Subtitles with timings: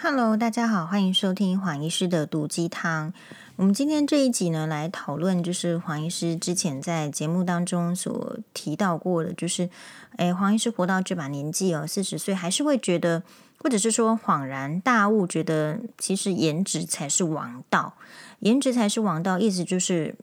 [0.00, 3.12] Hello，大家好，欢迎收听黄医师的毒鸡汤。
[3.56, 9.68] 我们今天这一集呢，来讨论就是黄医师之前在节目当中所提到过的，就是，
[10.18, 13.24] 诶，黄医师活到这把年纪哦，四十岁还是会觉得，
[13.58, 17.94] 或者是说恍然大悟，觉得其实颜值才是王道，
[18.38, 20.14] 颜值才是王道，意思就是，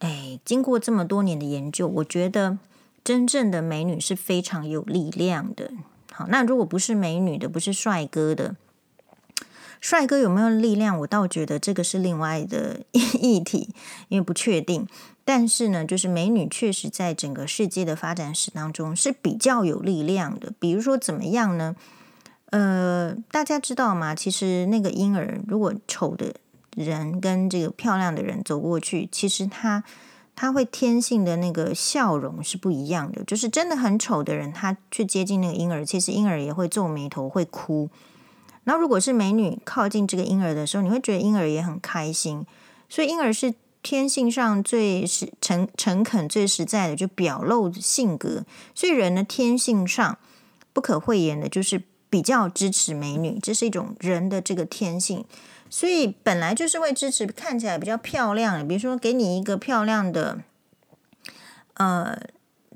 [0.00, 2.58] 诶，经过这么多年的研究，我觉得
[3.04, 5.70] 真正的美女是非常有力量的。
[6.10, 8.56] 好，那如果不是美女的，不是帅哥的。
[9.80, 10.98] 帅哥有没有力量？
[11.00, 13.68] 我倒觉得这个是另外的 议题，
[14.08, 14.86] 因为不确定。
[15.24, 20.52] 但是呢，就是美女确实在整个世界的发展史当中是比较有力量的。
[20.58, 21.76] 比如说怎么样呢？
[22.46, 24.14] 呃，大家知道吗？
[24.14, 26.34] 其实那个婴儿，如果丑的
[26.74, 29.84] 人跟这个漂亮的人走过去，其实他
[30.34, 33.22] 他会天性的那个笑容是不一样的。
[33.24, 37.90] 就是真的很丑的人，他去接近那个婴儿，其实婴儿也会皱眉头，会哭。
[38.68, 42.44] 那如果是美女靠近这个婴儿的时候，你会觉得婴儿也很开心。
[42.86, 48.44] 所以婴儿是天性上最实诚诚恳、最实在的，就表露性格。
[48.74, 50.18] 所以人的天性上
[50.74, 55.24] 不可讳言的，就是比较支持美女，这是一种人的这个天性。
[55.70, 60.40] 所以本来就是会支持看起来比较漂亮的，比如说给你一个漂亮的，
[61.76, 62.20] 呃。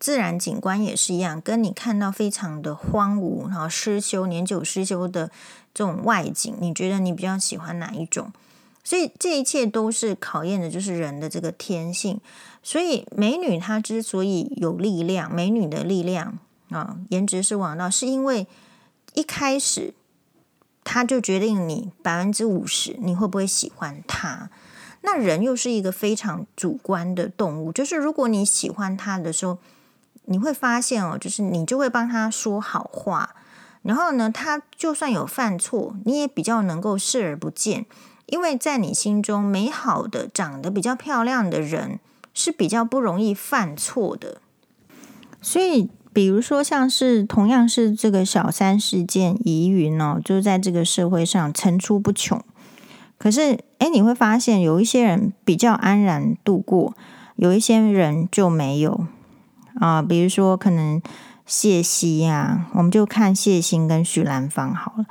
[0.02, 5.30] 自然景观也是一样，跟你看到非常的荒芜，然后失修、年久失修的
[5.72, 8.32] 这种外景，你觉得你比较喜欢哪一种？
[8.82, 12.20] 所以这一切都是考验的，就是人的这个天性。
[12.64, 16.36] 所以美女她之所以有力量，美女的力量
[16.70, 18.48] 啊，颜值是王道，是因为
[19.14, 19.94] 一开始
[20.82, 24.50] 她就决定你百分之五十你会不会喜欢她。
[25.02, 29.58] 那人又是一个非常主观的动物，就是如果你喜欢他的时候。
[30.32, 33.34] 你会发现哦，就是你就会帮他说好话，
[33.82, 37.84] 然后呢，他就算有犯错，你也比较能够视而不见，
[38.26, 42.00] 因为在你心中，美好的、长得比较漂亮的人
[42.32, 44.38] 是比较不容易犯错的。
[45.42, 52.42] 所以，比如说像是同样是这个小三事件疑云哦，就在这个社会上层出不穷。
[53.18, 56.94] 可是，哎，你会发现有一些人比较安然度过，
[57.36, 59.06] 有一些人就没有。
[59.80, 61.00] 啊、比如说可能
[61.46, 65.06] 谢希呀，我们就看谢欣跟许兰芳好了。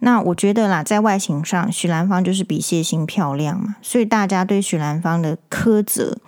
[0.00, 6.18] 那我觉得啦，在外形上，许兰芳就是比谢欣漂亮嘛，所以大家对许兰芳的苛责，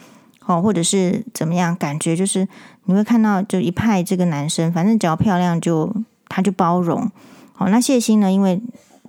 [0.47, 2.49] 哦，或者是怎么样，感觉就是
[2.85, 5.95] 你会看到，就一派这个男生，反正只要漂亮就
[6.29, 7.11] 他就包容。
[7.59, 8.61] 哦，那谢欣呢，因为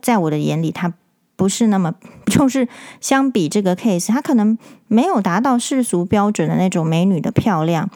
[0.01, 0.91] 在我的眼里，他
[1.37, 1.93] 不是那么，
[2.27, 2.67] 就是
[2.99, 4.57] 相比这个 case，他可能
[4.87, 7.89] 没有达到世俗标准的那种美女的漂亮。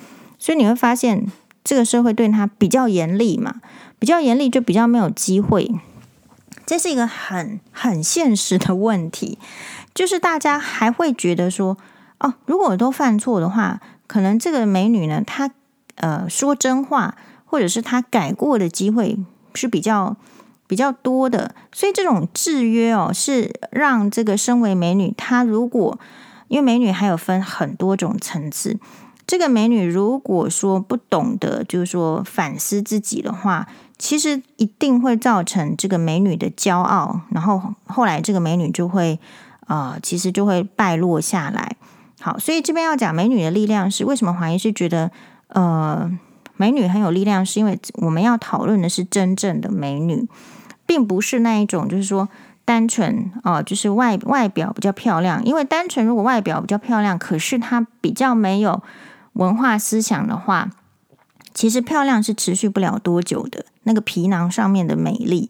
[0.44, 1.32] 所以你会发现，
[1.64, 3.62] 这个社会对他比较严厉嘛，
[3.98, 5.74] 比较严厉就比较没有机会。
[6.66, 9.40] 这是一个很很现实的问题，
[9.94, 11.78] 就是大家还会觉得说，
[12.20, 15.50] 哦，如果都犯错的话，可能这个美女呢，她
[15.96, 17.16] 呃说真话，
[17.46, 19.18] 或者是她改过的机会
[19.56, 20.18] 是比较
[20.68, 21.56] 比较多的。
[21.72, 25.98] 所以这种制约哦，是让这个身为美女，她如果
[26.50, 28.78] 因为美女还有分很多种层次。
[29.26, 33.68] 这个美女如果说不懂得，就是说反思自己的话，
[33.98, 39.18] 其实一定会造成这个美女的骄傲，然后后来这个美女就会，
[39.68, 41.78] 呃，其实就会败落下来。
[42.20, 44.34] 好，所以这边要讲美女的力量是为什么？
[44.34, 45.10] 华医是觉得，
[45.48, 46.12] 呃，
[46.58, 50.28] 美女很有力量，是因为我们要讨论的是真正的美女，
[50.86, 52.28] 并不是那一种，就是说
[52.66, 55.44] 单纯哦、就是外外表比较漂亮。
[55.46, 58.84] 因为单纯如果外表比较漂亮，可是她比较没有。
[59.34, 60.70] 文化思想的话，
[61.54, 63.66] 其实漂亮是持续不了多久的。
[63.84, 65.50] 那个皮囊上面的美丽，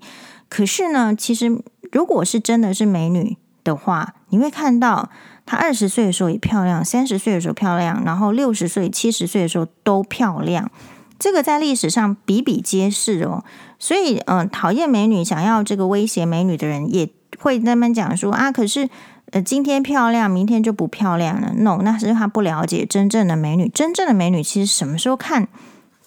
[0.49, 1.61] 可是呢，其实
[1.91, 5.09] 如果是真的是美女的话，你会看到
[5.45, 10.71] 她二十岁的时候也漂亮，三十岁的时候漂亮，然后六十岁、七十岁的时候都漂亮。
[11.19, 13.45] 这个在历史上比比皆是哦。
[13.77, 18.89] 所以，嗯、讨厌美女、想要这个威胁美女的人，也会那么讲说啊，可是。
[19.33, 21.51] 呃，今天漂亮，明天就不漂亮了。
[21.56, 23.68] No，那是他不了解真正的美女。
[23.68, 25.47] 真正的美女其实什么时候看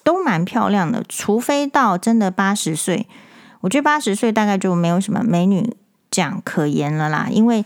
[0.01, 3.05] 都蛮漂亮的，除非到真的八十岁。
[3.59, 5.75] 我觉得八十岁大概就没有什么美女
[6.09, 7.65] 讲可言了啦，因为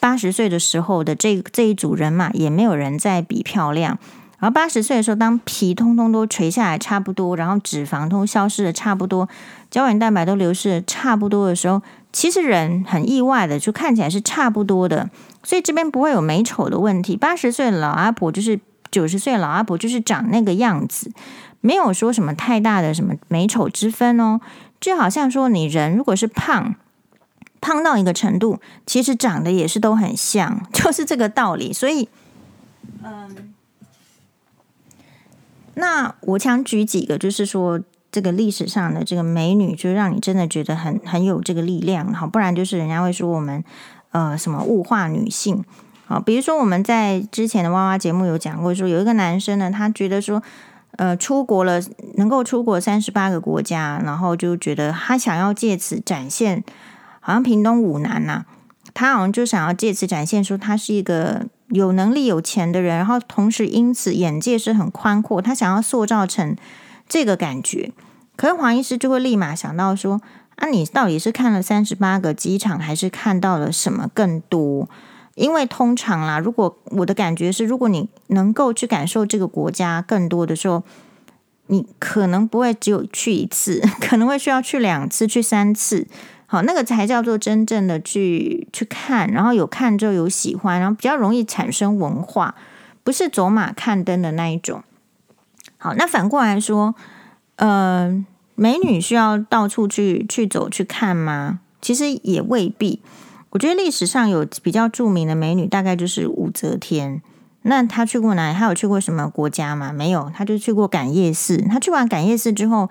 [0.00, 3.96] 八十岁的时候的这这一组人嘛，也没有人在比漂亮。
[4.40, 9.28] 然后八十岁的时候，当皮通通都垂下来差不多，然后脂肪都消失的差不多，
[9.70, 11.80] 胶原蛋白都流失的差不多的时候。
[12.12, 15.08] 其实人很意外的，就看起来是差不多的，
[15.42, 17.16] 所以这边不会有美丑的问题。
[17.16, 18.60] 八十岁的老阿婆就是
[18.90, 21.10] 九十岁老阿婆，就是长那个样子，
[21.62, 24.40] 没有说什么太大的什么美丑之分哦。
[24.78, 26.74] 就好像说你人如果是胖，
[27.60, 31.72] 胖到一个程度，其实长得也是都很像， 就是这个道理。
[31.72, 32.08] 所以，
[33.02, 33.54] 嗯，
[35.74, 37.80] 那我想举几个，就是说
[38.12, 43.64] 这个历史上的这个美女，就让你真的觉得很很有这个力量，好，不然就是人家会说我们
[44.10, 45.64] 呃什么物化女性。
[46.06, 50.42] 好，比如说我们在之前的娃娃节目有讲过，说有一个男生呢，他觉得说，
[50.96, 51.80] 呃，出国了
[52.16, 56.62] 能够出国三十八个国家，然后就觉得他想要借此展现，
[57.20, 58.44] 好像屏东五男呐、
[58.92, 66.54] 他好像就想要借此展现说他是一个有能力有钱的人，然后同时因此眼界是很宽阔，他想要塑造成
[67.12, 67.92] 这个感觉。
[68.36, 70.18] 可是黄医师就会立马想到说，
[70.56, 74.88] 啊，你到底是看了三十八个机场，还是看到了什么更多？
[75.34, 80.82] 因为通常啦，如果我的感觉是，如果你能够去感受这个国家更多的时候，
[81.66, 86.06] 你可能不会只有去一次， 可能会需要去两次、去三次。
[86.46, 92.54] 好，那个才叫做真正的去去看，然后有看之后有喜欢，然后比较容易产生文化，
[93.04, 94.82] 不是走马看灯的那一种。
[95.82, 96.94] 好，那反过来说，
[97.56, 98.24] 呃，
[98.54, 101.58] 美女需要到处去去走去看吗？
[101.80, 103.00] 其实也未必。
[103.50, 107.20] 我觉得历史上有比较著名的美女，大概就是武则天。
[107.62, 108.56] 那她去过哪里？
[108.56, 109.92] 她有去过什么国家吗？
[109.92, 111.56] 没有，她就去过感业寺。
[111.62, 112.88] 她去完感业寺之后，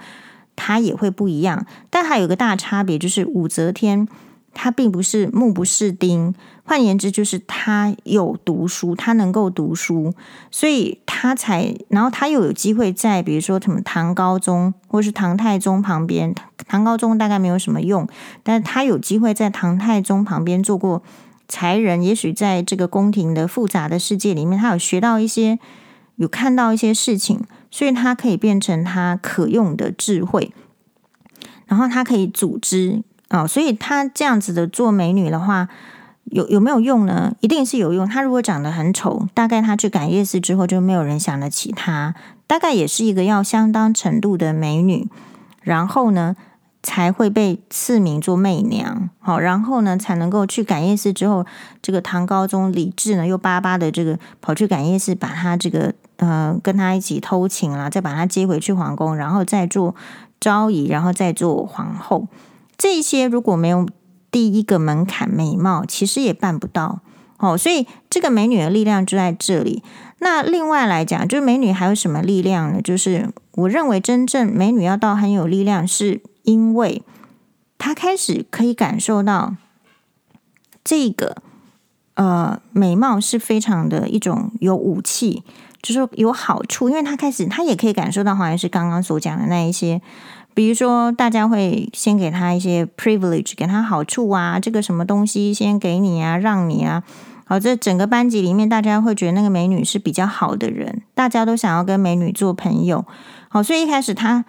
[0.58, 1.66] 她也会不一样。
[1.90, 4.06] 但还有一个大差别，就是武则天。
[4.54, 10.14] 他并不是目不识丁，换言之，就是他有读书，他能够读书，
[10.52, 16.36] 所以他才，然后他又有机会在，比如说什么唐高宗或是唐太宗旁边，
[16.68, 18.08] 唐高宗大概没有什么用，
[18.44, 21.02] 但是他有机会在唐太宗旁边做过
[21.48, 25.60] 才人，也许在这个宫廷的复杂的世界里面，他有学到一些，
[26.18, 30.54] 有看到一些事情，所以他可以变成他可用的智慧，
[31.66, 33.04] 然后他可以组织。
[33.32, 35.68] 哦，所以她这样子的做美女的话，
[36.26, 37.34] 有有没有用呢？
[37.40, 38.08] 一定是有用。
[38.08, 42.14] 她如果长得很丑，大概她去感业寺之后就没有人想得起她。
[42.46, 45.08] 大概也是一个要相当程度的美女，
[45.62, 46.36] 然后呢
[46.84, 49.10] 才会被赐名做媚娘。
[49.22, 51.46] 好，然后呢才能够去感业寺之后，
[51.82, 59.96] 这个唐高宗李治呢又巴巴的这个跑去感业寺，把她这个呃跟她一起偷情啦，再把她接回去皇宫，然后再做
[60.42, 62.28] 昭仪，然后再做皇后。
[62.82, 63.88] 这些如果没有
[64.32, 67.02] 第一个门槛美貌，其实也办不到
[67.38, 67.56] 哦。
[67.56, 69.84] 所以这个美女的力量就在这里。
[70.18, 72.82] 那另外来讲，就是美女还有什么力量呢？
[72.82, 77.04] 就是我认为真正美女要到很有力量，是因为
[77.78, 79.56] 她开始可以感受到
[80.84, 81.44] 这个
[82.16, 85.44] 呃美貌是非常的一种有武器，
[85.84, 90.02] 就是有好处，因为她开始她也可以感受到，好像是刚刚所讲的那一些。
[90.54, 97.04] 比如说，大家会先给他一些 privilege，给他好处啊，这个什么东西先给你啊，让你啊。
[97.46, 103.06] 好，这整个班级里面，大家会觉得那个美女是比较好的人，大家都想要跟美女做朋友。
[103.50, 104.46] 好，所以一开始他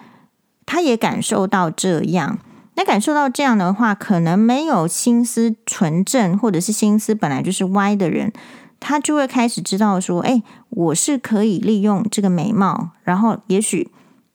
[0.67, 2.39] 他也感受到这样，
[2.75, 8.33] 那感受到这样的话，可能没有心思纯正，或者是心思本来就是歪的人，
[8.79, 13.91] 他就会开始知道说，哎，我是可以利用这个美貌，然后也许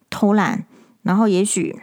[0.10, 0.66] 偷懒。
[1.08, 1.80] 然后也许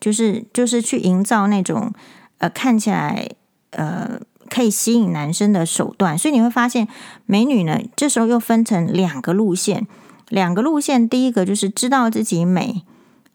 [0.00, 1.92] 就是就是去营造那种
[2.38, 3.28] 呃看起来
[3.70, 6.88] 呃可以吸引男生的手段，所以你会发现
[7.26, 9.86] 美女呢这时候又分成两个路线，
[10.28, 12.82] 两个路线，第一个就是知道自己美，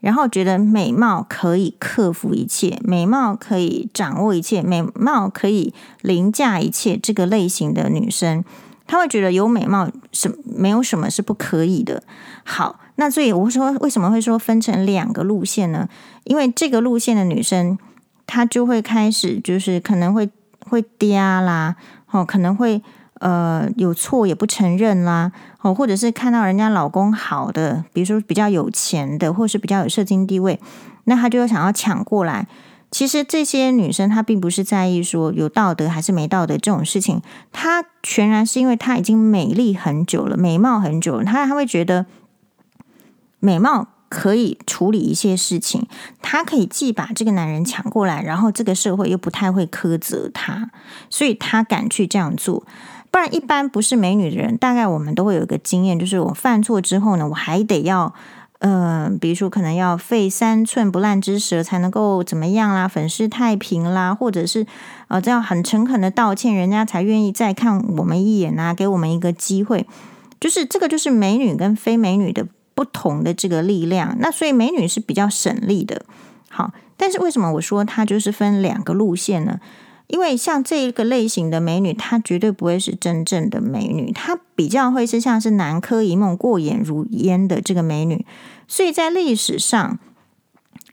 [0.01, 8.43] 然后觉得美貌可以克服一切，美貌可以掌握一切，美貌可以凌驾一切，这个类型的女生，
[8.85, 12.03] 她会觉得有美貌什没有什么是不可以的。
[12.43, 12.81] 好。
[13.03, 15.89] 那所以我说，为什么会说分成两个路线呢？
[16.23, 17.77] 因为这个路线的女生，
[18.25, 20.29] 她就会开始就是可能会
[20.69, 21.75] 会嗲啦，
[22.11, 22.81] 哦，可能会
[23.19, 30.57] 呃有错也不承认啦，哦，或者是看到人家老公好的，比如说比较有钱的，或是比较有社经地位，
[31.03, 32.47] 那她就想要抢过来。
[32.89, 42.05] 其实这些女生她并不是在意说有道德还是没道德这种事情，她全然是因为她已经美丽很久了，美貌很久了，她她会觉得。
[43.43, 45.85] 美貌可以处理一些事情，
[46.21, 50.69] 她可以既把这个男人抢过来，然后这个社会又不太会苛责她，
[51.09, 52.65] 所以她敢去这样做。
[53.11, 58.13] 不然，一般不是美女的人，大概我们都会有一个经验，就是我犯错之后呢，我还得要，
[58.59, 64.65] 呃，比如说可能要费三寸不烂之舌才能够怎么样啦，粉饰太平啦，或者是
[65.09, 69.85] 呃这样很诚恳的道歉，人家才愿意再看我们一眼啊，给我们一个机会。
[70.39, 72.47] 就是这个，就是美女跟非美女的。
[72.75, 76.05] 不同的这个力量，那所以美女是比较省力的。
[76.49, 79.59] 好，但是为什么我说它就是分两个路线呢？
[80.07, 88.25] 因为像这一个类型的美女，她绝对不会是真正的美女，她比较会是像是南柯一梦、过眼如烟的这个美女。
[88.67, 89.97] 所以在历史上，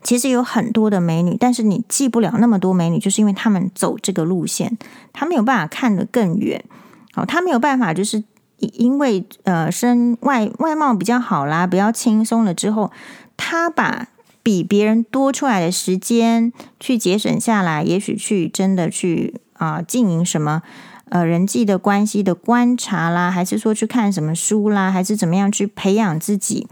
[0.03, 4.79] 其实有很多的美女，但是你记不了那么多美女，就是因为她们走这个路线，
[5.13, 6.65] 她没有办法看得更远。
[7.13, 8.23] 好，她没有办法，就是
[8.61, 12.91] 因为呃身外外貌比较好啦，比较轻松了之后，
[13.37, 14.09] 他把。
[14.43, 16.51] 比别人多出来的时间
[16.81, 20.63] 去节省下来，也许去真的去啊、经营什么
[21.11, 26.67] 呃人际的关系的观察啦，还是说去看什么书啦，还是怎么样去培养自己？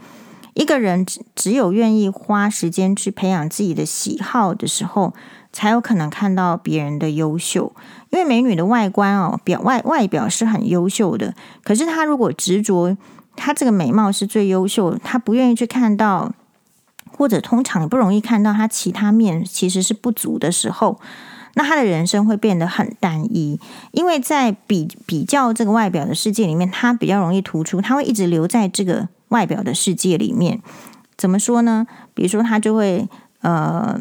[0.55, 5.13] 一个人只只有愿意花时间去培养自己的喜好的时候，
[5.53, 7.75] 才有可能看到别人的优秀。
[8.11, 12.97] 因为美女的外观哦，表外外表是很优秀的，可是她如果执着
[13.37, 16.33] 她这个美貌是最优秀的，她不愿意去看到。
[17.11, 21.01] 或者通常不容易看到她其他面其实是不足的时候，
[21.55, 23.59] 那她的人生会变得很单一，
[23.91, 30.61] 因为在比比较这个外表的世界里面，她比较容易突出，她会一直留在这个外表的世界里面。
[31.17, 31.89] 怎么说呢？
[32.15, 33.09] 比如说她就会
[33.41, 33.99] 呃，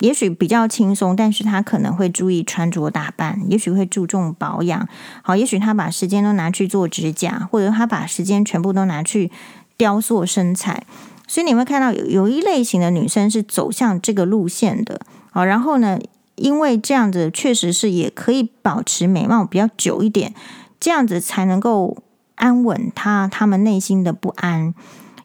[0.00, 4.88] 也许比较轻松，但是他可能会注意穿着打扮，也许会注重保养。
[5.22, 9.30] 好，也许他把时间都拿去做指甲，或者他把时间全部都拿去
[9.76, 10.84] 雕塑身材。
[11.26, 15.00] 所以你会看到有有一类型的女生是走向这个路线的，
[15.30, 15.98] 好，然后呢，
[16.36, 20.34] 因为这样子确实是也可以保持美貌比较久一点，
[20.78, 21.96] 这样子才能够
[22.36, 24.72] 安稳她她们内心的不安。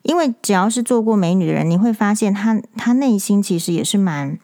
[0.02, 4.40] 因为只要是做过美女的人，你会发现她她内心其实也是蛮，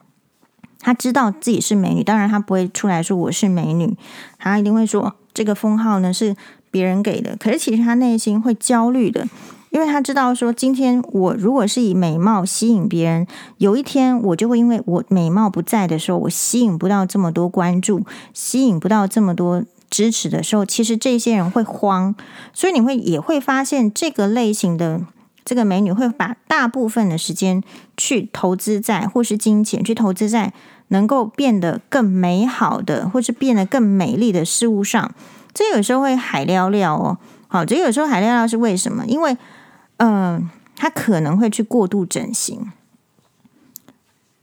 [0.78, 3.96] 她知道自己是美女，当然她不会出来说我是美女，
[4.38, 6.36] 她一定会说这个封号呢是
[6.70, 9.26] 别人给的，可是其实她内心会焦虑的。
[9.70, 13.26] 因为他知道说，今天我如果是以美貌吸引别人，
[13.58, 22.14] 有一天我就会因为我美貌不在的时候，我吸引不到这么多关注，吸引不到这么多支持的时候，其实这些人会慌。
[22.54, 25.02] 所以你会也会发现，这个类型的
[25.48, 27.62] 这个美女会把大部分的时间
[27.96, 30.52] 去投资在，或是金钱去投资在
[30.88, 35.14] 能够变得更美好的，或是变得更美丽的事物上。
[35.54, 37.16] 这有时候会海聊聊哦，
[37.48, 39.06] 好，这有时候海聊聊是为什么？
[39.06, 39.38] 因为
[39.96, 42.70] 嗯、呃，他可能会去过度整形。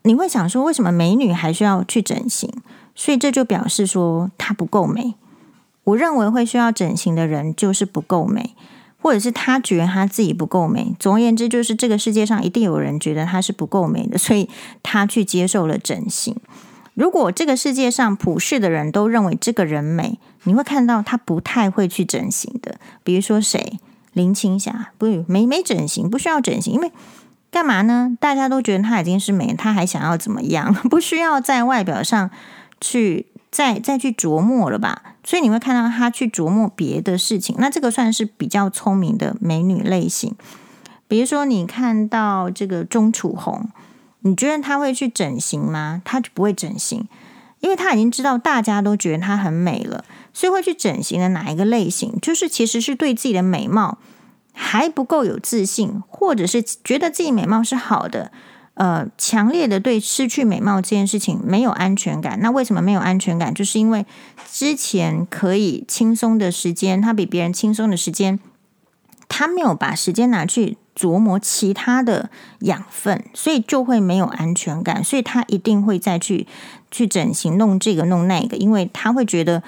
[0.02, 2.52] 你会想说，为什么美女还需要去整形？
[2.96, 5.14] 所以这就表示说她不够美。
[5.84, 8.56] 我认为会需要整形的人就是不够美，
[9.06, 10.96] 或者是他觉得他自己不够美。
[10.98, 14.50] 总而言之，就是这个世界上一定有人觉得他是不够美的， 所以
[14.82, 16.36] 他去接受了整形。
[16.96, 22.80] 如果这个世界上普世的人都认为这个人美，你会看到他不太会去整形的。
[23.04, 23.78] 比如说谁？
[24.14, 26.92] 林青霞不没没整形，不需要整形，因为
[27.52, 28.18] 干嘛呢？
[28.20, 30.74] 大家都觉得她已经是美，她还想要怎么样？
[30.90, 32.32] 不需要在外表上
[32.82, 35.02] 去再再去琢磨了吧？
[35.24, 40.36] 所以你会看到她去琢磨别的事情，那这个算是比较聪明的美女类型。
[41.08, 43.70] 比如说，你看到这个钟楚红，
[44.20, 46.02] 你觉得她会去整形吗？
[46.04, 47.08] 她就不会整形，
[47.62, 50.04] 因为她已经知道大家都觉得她很美了。
[50.34, 54.00] 所以会去整形的哪一个类型，就是其实是对自己的美貌
[54.52, 58.34] 还不够有自信，或者是觉得自己美貌是好的，
[58.76, 62.40] 呃，强烈的对失去美貌这件事情没有安全感。
[62.42, 63.54] 那为什么没有安全感？
[63.54, 64.06] 就是因为
[64.52, 68.40] 之前可以轻松的时间，他比别人轻松的时间，
[69.28, 72.30] 他没有把时间拿去琢磨其他的
[72.60, 75.04] 养分，所以就会没有安全感。
[75.04, 76.46] 所以他一定会再去
[76.92, 79.64] 去整形，弄这个弄那个，因为他会觉得。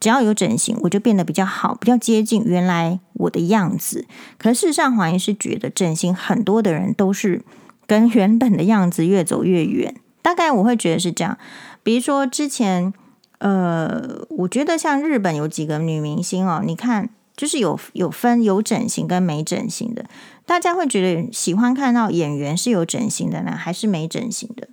[0.00, 4.04] 只要有整形，我就变得比较好，比较接近原来我的样子。
[4.36, 7.40] 可事实上，黄医师觉得整形很多的人都是
[7.86, 9.94] 跟原本的样子越走越远。
[10.22, 11.36] 大概我会觉得是这样。
[11.82, 12.92] 比如说之前，
[13.38, 20.04] 呃，我觉得像日本有几个女明星哦，你看，就是有有分有整形跟没整形的。
[20.46, 24.68] 大家会觉得喜欢看到演员是有整形的呢，还是没整形的？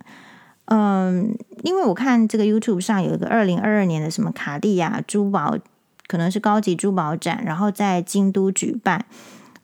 [0.66, 5.56] 嗯，因为我看这个 YouTube 上有一个二零二二年的什么卡地亚珠宝，
[6.06, 9.04] 可能是高级珠宝展，然后在京都举办。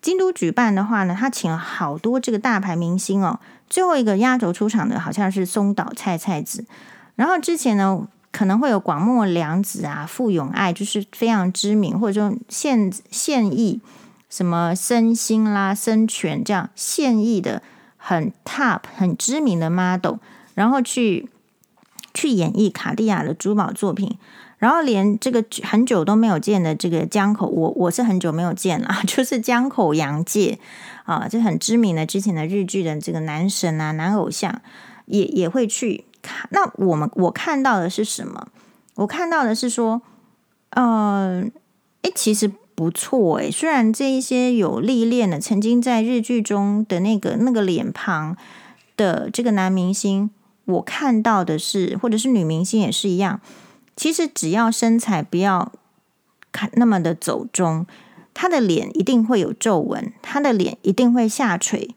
[0.07, 3.41] 京都举办的话呢，他请了好多这个大牌明星哦。
[3.69, 6.65] 最后一个压轴出场的好像是松岛菜菜子，
[7.17, 13.81] 然后之前呢可能会有广末凉子啊、傅永爱，就是非常知名，或者说现现役
[14.31, 17.61] 什么森星啦、森泉这样现役的
[17.97, 20.19] 很 top 很知名的 model。
[20.55, 21.29] 然后去
[22.15, 24.17] 去演绎卡地亚的珠宝作品，
[24.59, 30.59] 然后连这个很久都没有见的这个江口，我我是很久没有见了， 就是江口洋介
[31.05, 34.63] 啊，这很知名的之前的日剧的这个男神啊，男偶像
[35.05, 36.49] 也也会去看。
[36.53, 38.49] 那我们我看到的是什么？
[38.95, 40.01] 我看到的是说，
[40.71, 41.45] 呃，
[42.01, 43.51] 诶，其实不错诶。
[43.51, 48.35] 虽然这一些有历练的，曾经在日剧中的那个那个脸庞
[48.97, 50.31] 的这个男明星，
[50.65, 53.43] 我看到的是，或者是女明星也是一样。
[53.97, 55.73] 其实只要身材不要
[56.53, 57.87] 看那么的走中，
[58.35, 61.95] 他的脸一定会有皱纹，他的脸一定会下垂，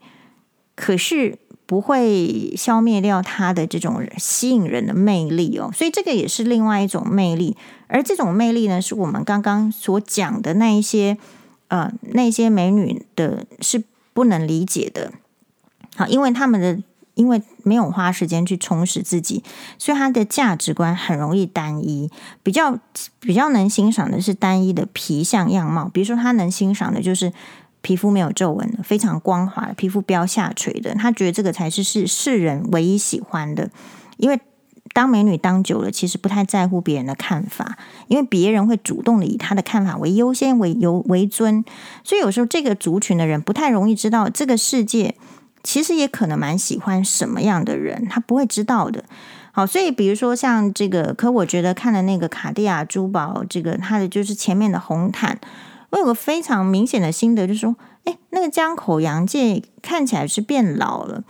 [0.74, 5.70] 可是不会消灭掉他的这种吸引人的魅力哦。
[5.74, 11.18] 所以这个也是另外一种魅力，而这种魅力呢，是我们刚刚所讲的那一些
[11.68, 15.12] 呃那些美女的是不能理解的。
[15.96, 16.82] 好，因为他们的。
[17.14, 19.42] 因为没有花时间去充实自己，
[19.78, 22.10] 所以他的价值观很容易单一。
[22.42, 22.78] 比较
[23.18, 27.32] 比较能欣赏的是单一的皮相样貌，比如说他能欣赏的就是
[27.82, 33.70] 皮肤没有皱纹的、非常光滑的皮肤不要下垂的，他觉得这个才是是世人唯一喜欢的。
[34.16, 34.40] 因为
[34.92, 41.64] 当美女当久了，其实不太在乎别人的看法，因为别人会主动的以他的看法为优先、为优为尊，
[42.02, 45.14] 所以有时候这个族群的人不太容易知道这个世界。
[45.62, 49.04] 其实也可能蛮喜欢什么样的人，他不会知道的。
[49.52, 55.38] 好，所以比如说像这个，可我觉得看的那个卡地亚珠宝，这个它的就是前面的红毯，
[55.90, 61.24] 我有个非常明显的心得，就是说，哎，那个江口洋介看起来是变老了，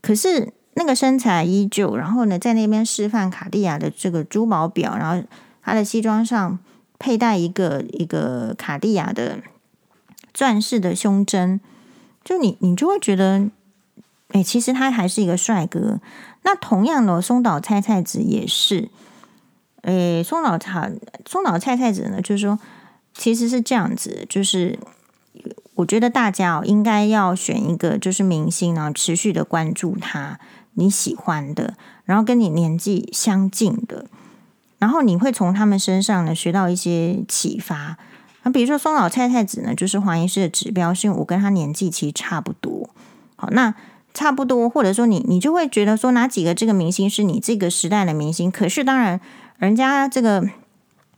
[0.00, 1.96] 可是那个身材依旧。
[1.96, 5.22] 然后呢，在那边示范卡地亚的这个珠宝表，然后
[5.62, 6.58] 他的西装上
[6.98, 9.40] 佩戴一个一个卡地亚的
[10.32, 11.60] 钻石的胸针，
[12.24, 13.50] 就你你就会觉得。
[14.36, 15.98] 哎，其实他还是一个帅哥。
[16.42, 18.90] 那同样的，松岛菜菜子也是。
[19.80, 20.92] 哎，松岛菜
[21.24, 22.58] 松岛菜菜子呢，就是说，
[23.14, 24.78] 其实是这样子，就是
[25.76, 30.38] 我觉得大家哦，应该要选一个就是明星，然后持续的关注他，
[30.74, 31.74] 你喜欢的，
[32.04, 34.04] 然后跟你年纪相近的，
[34.78, 37.96] 然后你会从他们身上呢学到一些启发。
[38.42, 42.90] 那比如说松岛菜菜子呢，就是黄医师的指标，是因为我跟他年纪其实差不多。
[43.36, 43.74] 好，那。
[44.16, 48.50] 差不多，或者说你你就会觉得说哪几个这个明星是你这个时代的明星？
[48.50, 49.20] 可是当然，
[49.58, 50.42] 人家这个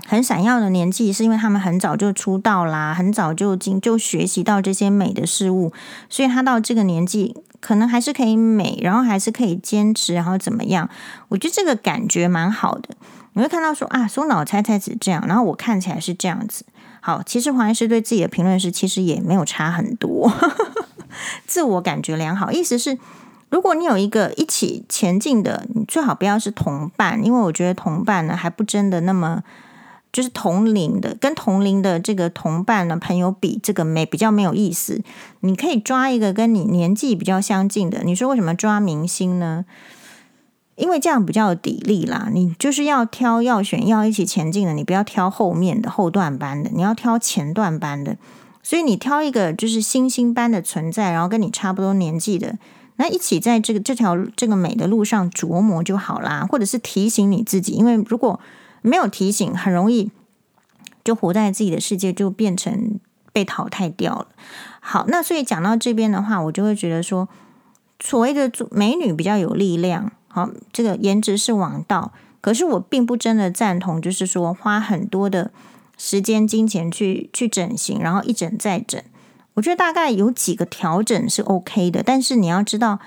[0.04, 5.72] 很闪耀的年纪，是因为他们很早就出道啦，很早就经就学习到这些美的事物，
[6.08, 10.90] 所以他到这个年纪可能还是可以美，然后还是可以坚持，然后怎么样？
[11.28, 12.96] 我觉得这个感觉蛮好的。
[13.34, 16.64] 你会看到说啊，松岛菜菜子这样，然后我看起来是这样子。
[17.00, 20.32] 好，其实黄医师对自己的评论是，其实也没有差很多。
[21.46, 22.98] 自我感觉良好，意思是，
[23.50, 29.42] 如果你有一个一起前进的，你最好不要是同伴，因为我觉得同伴呢还不真的那么
[30.12, 35.02] 就是同龄的，跟同龄的这个同伴呢朋友比，这个没比较没有意思。
[35.40, 38.02] 你可以抓一个跟你年纪比较相近的。
[38.04, 39.64] 你说为什么抓明星呢？
[40.76, 42.28] 因为这样比较有底力啦。
[42.32, 48.16] 你就是要挑要选要一起前进的，你不要挑后面的后段班的，你要挑前段班的。
[48.68, 52.58] 所以你挑一个就是星星般的存在，然后跟你差不多年纪的，
[52.96, 58.38] 那一起在这个这条这个美的路上琢磨就好啦，或者是提醒你自己，因为如果
[58.82, 60.10] 没有提醒，很容易
[61.02, 63.00] 就活在自己的世界，就变成
[63.32, 64.26] 被淘汰掉了。
[64.80, 67.26] 好，那所以讲到这边的话，我就会觉得说，
[67.98, 75.50] 所谓的美女比较有力量，好，这个颜值是王道，可是我并不真的赞同，就是说花很多的。
[75.98, 79.02] 时间、金钱去去整形，然后一整再整，
[79.54, 83.00] 我觉得大概有几个调整是 OK 的，但是你要知道，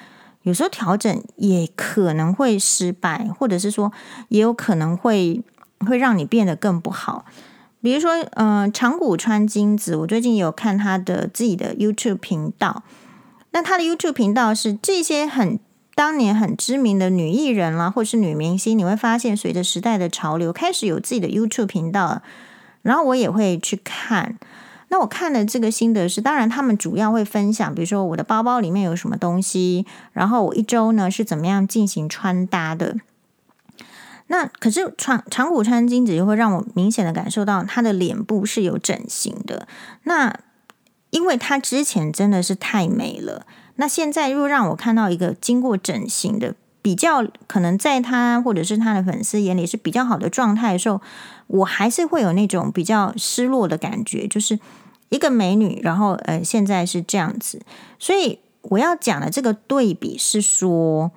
[0.43, 3.93] 有时候调整也可能会失败，或者是说
[4.27, 5.41] 也有可能会
[5.87, 7.25] 会让你变得更不好。
[7.81, 12.83] 比如说，嗯、长谷川金子，我最近有看他的自己的 YouTube 频道，
[13.51, 15.57] 那他的 YouTube 频道是这些很
[15.95, 22.21] 当年很知名的女艺人啦，或者是女明星，你会发现随着时代的潮流，开始有自己的 YouTube 频道。
[22.81, 24.37] 然后我也会去看，
[24.89, 32.97] 那我看的这个心得是，当然他们主要会分享，比如说我的包包里面有什么东西，然后我一周呢是怎么样进行穿搭的。
[34.27, 39.67] 那可是长长谷川京子就会让我明显的感受到她的脸部是有整形的，
[40.03, 40.39] 那
[41.09, 46.55] 因为她之前真的是太美了，那现在又让我看到一个经过整形的。
[46.81, 50.99] 比较可能在他或者是他的粉丝眼里是比较好的状态的时候，
[51.45, 54.59] 我还是会有那种比较失落的感觉，就是
[55.09, 57.61] 一个美女，然后呃现在是这样子，
[57.99, 61.11] 所以我要讲的这个对比是说，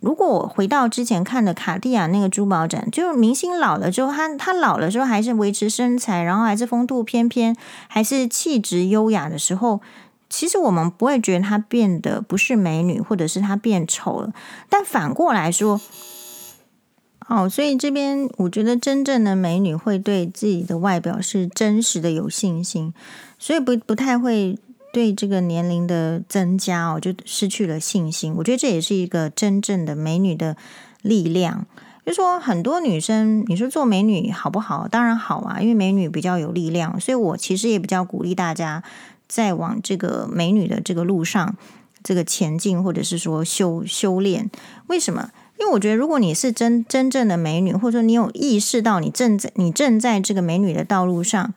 [0.00, 7.56] 如果我回到之前看的卡地亚那个珠宝展，就是明星老了之后，他他老了之后还是维持身材，然后还是风度翩翩，
[7.88, 9.80] 还是气质优雅的时候。
[10.28, 14.32] 其实我们不会觉得她变得不是美女，或者是她变丑了。
[14.68, 15.80] 但反过来说，
[17.28, 22.92] 哦，所以这边我觉得真正的美女会对自己的外表是真实的有信心，
[23.38, 24.58] 所以不不太会
[24.92, 28.34] 对这个年龄的增加哦就失去了信心。
[28.36, 30.56] 我觉得这也是一个真正的美女的
[31.00, 31.66] 力量。
[32.04, 34.86] 就说很多女生，你说做美女好不好？
[34.86, 38.82] 当然好啊，因为美女比较有力量，所以我其实也比较鼓励大家。
[39.28, 41.56] 在往这个美女的这个路上，
[42.02, 44.50] 这个前进，或者是说修修炼，
[44.88, 45.30] 为什么？
[45.58, 51.54] 因为我觉得，如果你是真真正的美女，或者说你有意识到你正在你正在这个美女的道路上，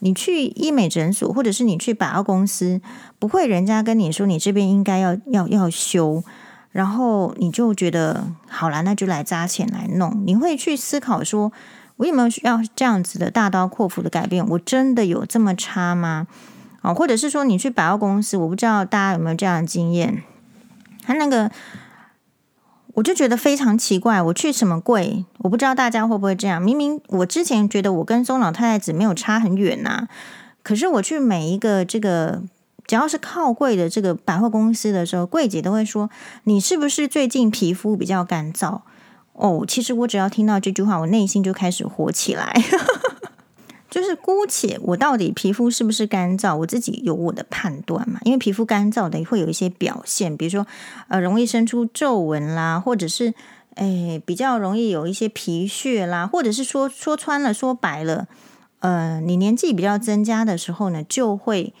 [0.00, 2.80] 你去医美诊所，或者是你去百货公司，
[3.20, 6.24] 不会人家跟你说你这边应该要要要修，
[6.72, 10.24] 然后你就觉得好了，那就来砸钱来弄。
[10.26, 11.52] 你会去思考说，
[11.98, 14.44] 我有没有需要这样子的大刀阔斧的改变？
[14.48, 16.26] 我真的有这么差吗？
[16.82, 20.22] 哦，或者是说你去百货公司，我不知道大家有没有这样的经验。
[21.02, 21.50] 他那个，
[22.94, 24.22] 我就觉得非常奇怪。
[24.22, 26.60] 我去什么柜，我不知道大家会不会这样。
[26.60, 30.06] 明明我之前觉得我跟松老太太子没有差很远呐，
[30.62, 32.42] 可是我去每一个这个
[32.86, 36.08] 只要是靠柜的这个百货公司的时候，柜姐都会说
[36.44, 38.80] ：“你是不是最近皮肤比较干燥？”
[39.34, 42.54] 哦，其实我只要听到这句话，我内心就开始火起来。
[43.90, 48.20] 就是姑且我到底皮肤是不是干燥，我自己有我的判断嘛。
[48.22, 50.64] 因为皮肤干燥的会有一些表现，比如说
[51.08, 53.34] 呃容易生出皱纹啦，或者是
[53.74, 58.28] 诶比较容易有一些皮屑啦，或者是说说穿了说白了，
[58.78, 61.74] 呃你年纪比较增加的时候呢，就会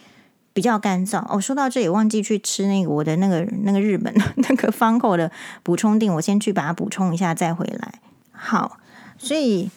[0.52, 1.24] 比较干燥。
[1.32, 5.30] 哦，说到这里忘记去吃那个我的那个那个日本的 那个方口的
[5.62, 8.00] 补充定，我先去把它补充一下再回来。
[8.32, 8.78] 好，
[9.16, 9.70] 所以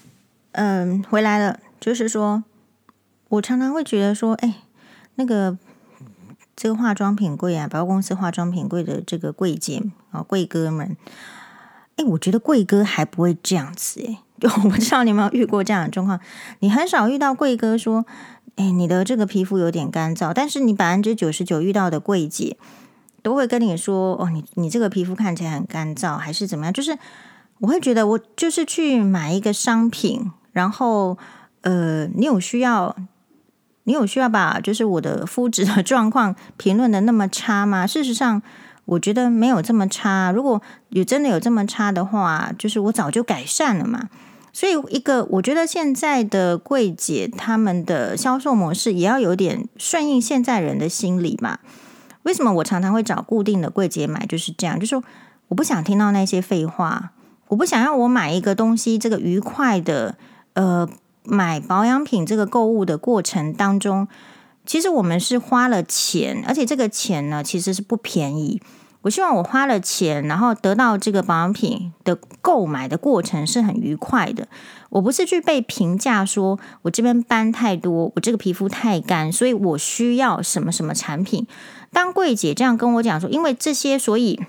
[0.54, 1.60] 嗯、回来了。
[1.84, 2.46] 就是说，
[3.28, 4.62] 我常常会觉得说，哎，
[5.16, 5.58] 那个
[6.56, 10.96] 这个化妆品柜啊，百货公司化妆品柜的这个柜姐啊，柜哥们，
[11.98, 14.18] 哎，我觉得柜哥还不会这样子， 哎，
[14.64, 16.18] 我不知道你有没有遇过这样的状况，
[16.60, 18.06] 你很少遇到柜哥说，
[18.56, 22.56] 哎，你的这个皮肤有点干燥，但是你百分之九十九遇到的柜姐
[23.22, 26.72] 都会跟你说，哦，你你这个皮肤看起来很干燥，还是怎么样？
[26.72, 26.98] 就是
[27.60, 31.18] 我会觉得，我就是去买一个商品，然后。
[31.64, 32.96] 呃，你有需要，
[33.86, 37.88] 你有需要把就是我的肤质的状况评论的那么差吗？
[37.88, 38.42] 事实上，
[38.86, 40.30] 我觉得没有这么差。
[40.32, 44.10] 如果有真的有这么差的话，就是我早就改善了嘛。
[44.52, 51.60] 所以，一个我觉得现在的柜姐他们的销售模式也要有点顺应现在人的心理嘛。
[52.24, 54.26] 为什么我常常会找固定的柜姐买？
[54.26, 55.02] 就是这样，就是
[55.48, 57.14] 我不想听到那些废话，
[57.48, 60.16] 我不想要我买一个东西这个愉快的
[60.56, 60.90] 呃。
[61.26, 64.08] 买保养品这个购物的过程当中，
[64.66, 68.62] 其实我们是花了钱，而且这个钱呢，其实是不便宜。
[69.02, 74.48] 我希望我花了钱，然后得到这个保养品的购买的过程是很愉快的。
[74.90, 81.46] 我不是去被评价说我这边斑太多，我这个皮肤太干，所以我需要什么什么产品。
[81.92, 84.40] 当柜姐这样跟我讲说，因为这些，所以。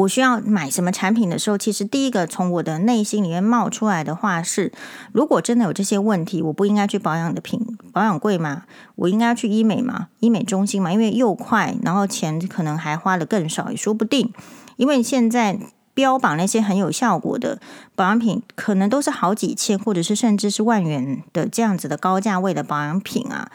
[0.00, 4.72] 我需要买什么产品的时候，其实第一个从我的内心里面冒出来的话是：
[5.12, 7.60] 如果真的有这些问题，我不应该去保养的品
[7.92, 8.64] 保养柜吗？
[8.96, 10.08] 我应该要去医美吗？
[10.20, 10.90] 医美中心吗？
[10.90, 14.32] 因为又快，然后钱可能还花得更少，也说不定。
[14.76, 15.58] 因为现在
[15.92, 17.60] 标榜那些很有效果的
[17.94, 23.50] 保养品，可能都是好几千，或者是甚至是万元的这样子的高价位的保养品啊。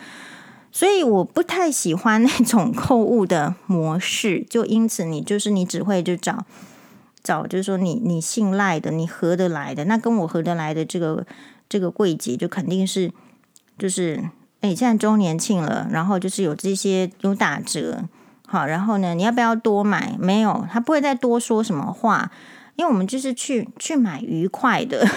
[0.76, 6.46] 所以我不太喜欢那种购物的模式， 就因此你就是你只会就找
[7.24, 11.26] 找，就是说你你信赖的，你合得来的，那跟我合得来的这个
[11.70, 13.10] 这个柜姐就肯定是
[13.80, 18.04] 就是哎，现在周年庆了，然后就是有这些有打折，
[18.46, 20.18] 好，然后呢，你要不要多买？
[20.20, 22.30] 没有，他不会再多说什么话，
[22.76, 25.08] 因为我们就是去去买愉快的，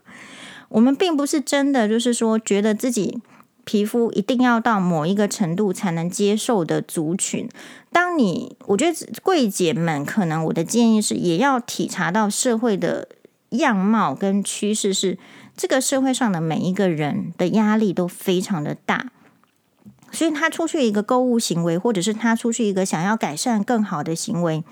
[0.68, 3.22] 我们并不是真的就是说觉得自己。
[3.70, 7.48] 皮肤一定要到某一个程度才能接受的族群。
[7.92, 13.06] 当你，我觉得柜姐们可能我的建议是，也要体察到社会的
[13.50, 15.16] 样貌跟趋势是，
[15.56, 19.12] 这个社会上的每一个人的压力都非常的大，
[20.10, 24.64] 所以他出去一个购物行为，或者是他出去一个想要改善更好的行为，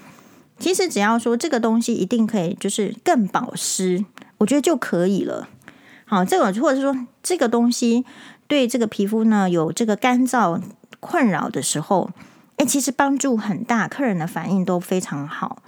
[0.59, 4.05] 其实只要说这个东西一定可以，就是更保湿，
[4.39, 5.49] 我觉得就可以了。
[6.05, 8.05] 好，这个或者说这个东西。
[8.49, 10.61] 对这个皮肤呢，有这个干燥
[10.99, 12.11] 困扰的时候，
[12.57, 15.63] 诶，其实帮助很大，客人的反应都非常好，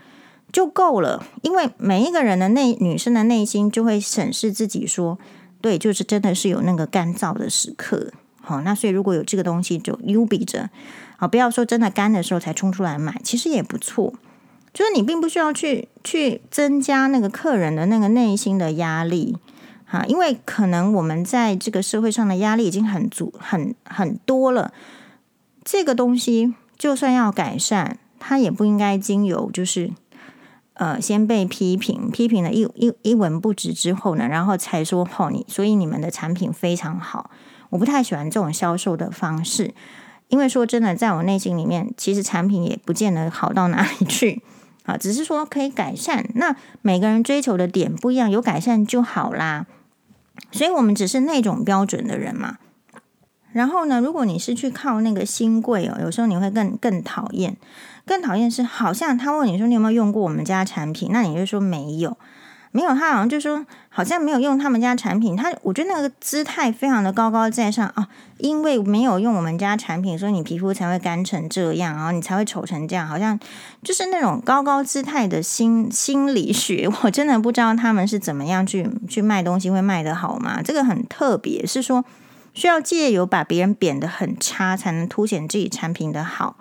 [0.51, 1.25] 就够了。
[1.43, 5.19] 因为每一个人的内女生的内心就会审视自己说，
[5.61, 8.13] 对，就是真的是有那个干燥的时刻。
[8.41, 10.71] 好，那所以如果有这个东西，就有比着
[11.19, 14.15] 啊，不要说真的干的时候才冲出来买，其实也不错。
[14.73, 19.37] 就是你并不需要去去增加那个客人的那个内心的压力，
[19.91, 24.73] 哈，因为可能我们在这个社会上的压力已经很足、很很多了。
[25.65, 29.91] 这个东西就算要改善，它也不应该经由就是
[30.75, 37.29] 呃先被批评，批评了一一一文不值之后呢，然后才说哦你，所以你们的产品非常好。
[37.71, 39.75] 我不太喜欢这种销售的方式，
[40.29, 44.41] 因为说真的，在我内心里面，其实产品也不见得好到哪里去。
[44.87, 49.67] 啊，只是说可以改善，那每个人追求的点不一样，有改善就好啦。
[50.51, 52.59] 所以我们只是那种标准的人嘛。
[53.53, 57.57] 然后呢，如果你是去靠那个新贵哦，有时候你会更更讨厌，
[58.07, 62.17] 更讨厌是好像他问你说你有没有用过我们家产品，那你就说没有。
[62.73, 65.37] 没有，他好像就说好像没有用他们家产品。
[65.37, 68.07] 他我觉得那个姿态非常的高高在上啊，
[68.39, 73.37] 因为没有用我们家产品，所以你皮肤才会干成这样，然后你才会丑成这样，好像
[73.83, 76.89] 就是那种高高姿态的心 心理学。
[77.03, 80.63] 我真的不知道他们是怎么样去去卖东西会卖得好吗？
[80.63, 82.05] 这个很特别，是说
[82.55, 86.57] 需要借由把别人贬得很差，才能凸显自己产品的好，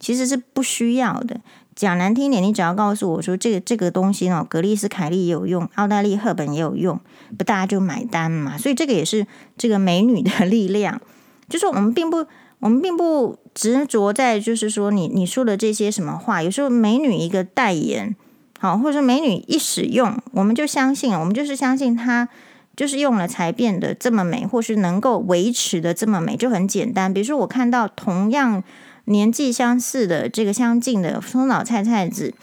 [0.00, 1.40] 其实是不需要的。
[1.74, 7.00] 讲难听点，你只要告诉我说这个这个东西哦，格丽斯凯利也有用，奥黛丽赫本也有用，
[7.38, 8.58] 不大家就买单嘛。
[8.58, 11.00] 所以这个也是这个美女的力量，
[11.48, 12.26] 就是我们并不
[12.58, 18.14] 我们并不执着在就是说你你说的这些什么话，有时候美女一个代言，
[18.60, 22.28] 好，或者说美女一使用，我们就相信，我们就是相信她
[22.76, 27.14] 就是用了才变得这么美，或是能够维持的这么美，就很简单。
[27.14, 28.62] 比如说我看到同样。
[29.06, 32.34] 年纪相似的这个相近的松岛菜菜子，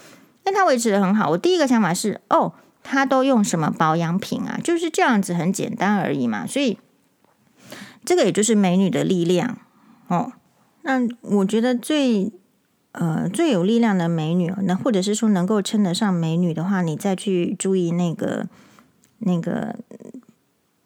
[0.44, 1.30] 但他维持的很好。
[1.30, 4.60] 我第一个想法是，哦，他都用什么保养品啊？
[4.62, 6.46] 就是这样子，很简单而已嘛。
[6.46, 6.78] 所以
[8.04, 9.58] 这个也就是美女的力量
[10.08, 10.32] 哦。
[10.82, 12.32] 那我觉得最
[12.92, 18.46] 呃最有力量的美女，那或者是说能够称得上美女的话，你再去注意那个
[19.18, 19.76] 那个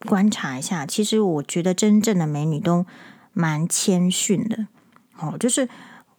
[0.06, 0.84] 观察一下。
[0.84, 2.84] 其实我觉得真正的美女都
[3.32, 4.66] 蛮谦逊的。
[5.18, 5.68] 哦，就是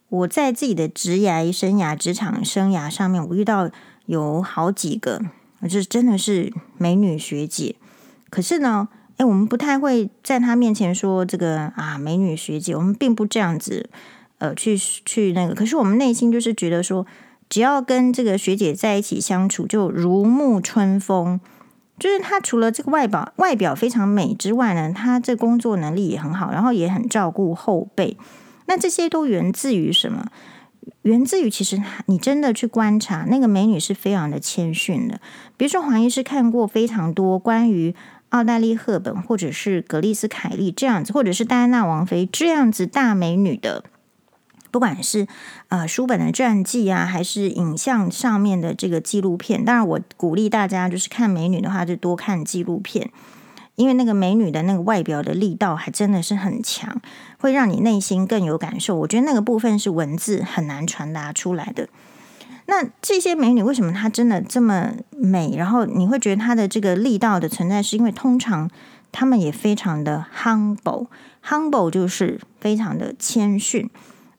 [0.08, 3.70] 我在自己的职涯生涯、职场生涯上面，我遇到
[4.06, 5.20] 有好几个，
[5.62, 7.76] 就是真的是美女学姐。
[8.30, 13.88] 可是呢，哎，我们不太会在她面前说这个啊，美女学姐，我们并不这样子，
[14.38, 15.54] 呃，去去那个。
[15.54, 17.06] 可是我们内心就是觉得说，
[17.48, 21.40] 只要跟这个学姐在一起相处，就如沐春风。
[21.98, 28.16] 就是她除了这个外表外表非常美之外呢，她这工作能力也很好，然后也很照顾后辈。
[28.66, 30.28] 那这些都源自于什么？
[31.02, 35.20] 源自于其实你真的去观察，那个美女是非常的谦逊的。
[35.56, 37.94] 比如说黄医师看过非常多关于
[38.30, 43.84] 奥黛丽·赫本或者是格丽斯·凯利这样子，或者是戴安娜王妃这样子大美女的，
[44.72, 45.26] 不管是
[45.68, 49.64] 呃书本的传记啊，还是影像上面的这个纪录片。
[49.64, 53.10] 当然，我鼓励大家就是看美女的话，就多看纪录片。
[53.76, 57.00] 因为那个美女的那个外表的力道还真的是很强，
[57.38, 58.96] 会让你内心更有感受。
[58.96, 61.88] 我觉得那个部分是文字很难传达出来的。
[62.66, 65.54] 那这些美女为什么她真的这么美？
[65.56, 68.68] 然后你会觉得她的这个力道的存在，是因为通常
[69.12, 73.88] 她们也非常的 humble，humble 就是非常的谦逊。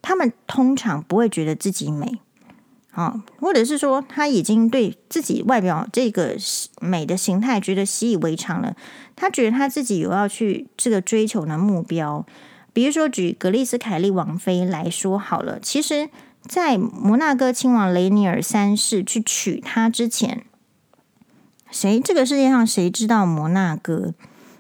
[0.01, 2.19] 她们通常不会觉得自己美。
[2.97, 6.35] 啊，或者是说他已经对自己外表这个
[6.81, 8.75] 美的形态觉得习以为常了，
[9.15, 12.25] 他觉得他自己有要去这个追求的目标。
[12.73, 16.09] 比如说举格丽斯凯利王妃来说好了，其实，
[16.41, 20.43] 在摩纳哥亲王雷尼尔三世去娶她之前，
[21.69, 24.15] 谁这个世界上谁知道摩纳哥？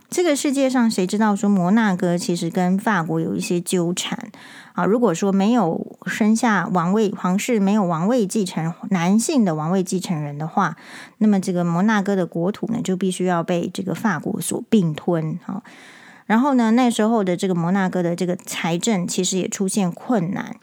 [0.09, 4.31] 这个世界上谁知道说摩纳哥其实跟法国有一些纠缠
[4.71, 4.85] 啊？
[4.85, 10.77] 如果说没有生下王位皇室，没有王位继承男性的王位继承人的话，
[11.17, 15.61] 那么这个摩纳哥的国土呢，就必须要被这个法国所并吞啊。
[16.25, 20.55] 然后呢，那时候的这个摩纳哥的这个财政其实也出现困难。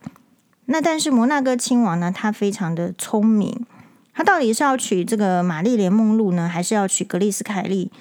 [0.66, 3.66] 那但是摩纳哥亲王呢，他非常的聪明，
[4.14, 7.92] 他到底是要娶这个玛丽莲梦露呢，还是要娶格丽斯凯利？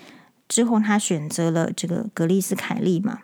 [0.47, 3.19] 之后，他选择了这个格丽斯凯利嘛，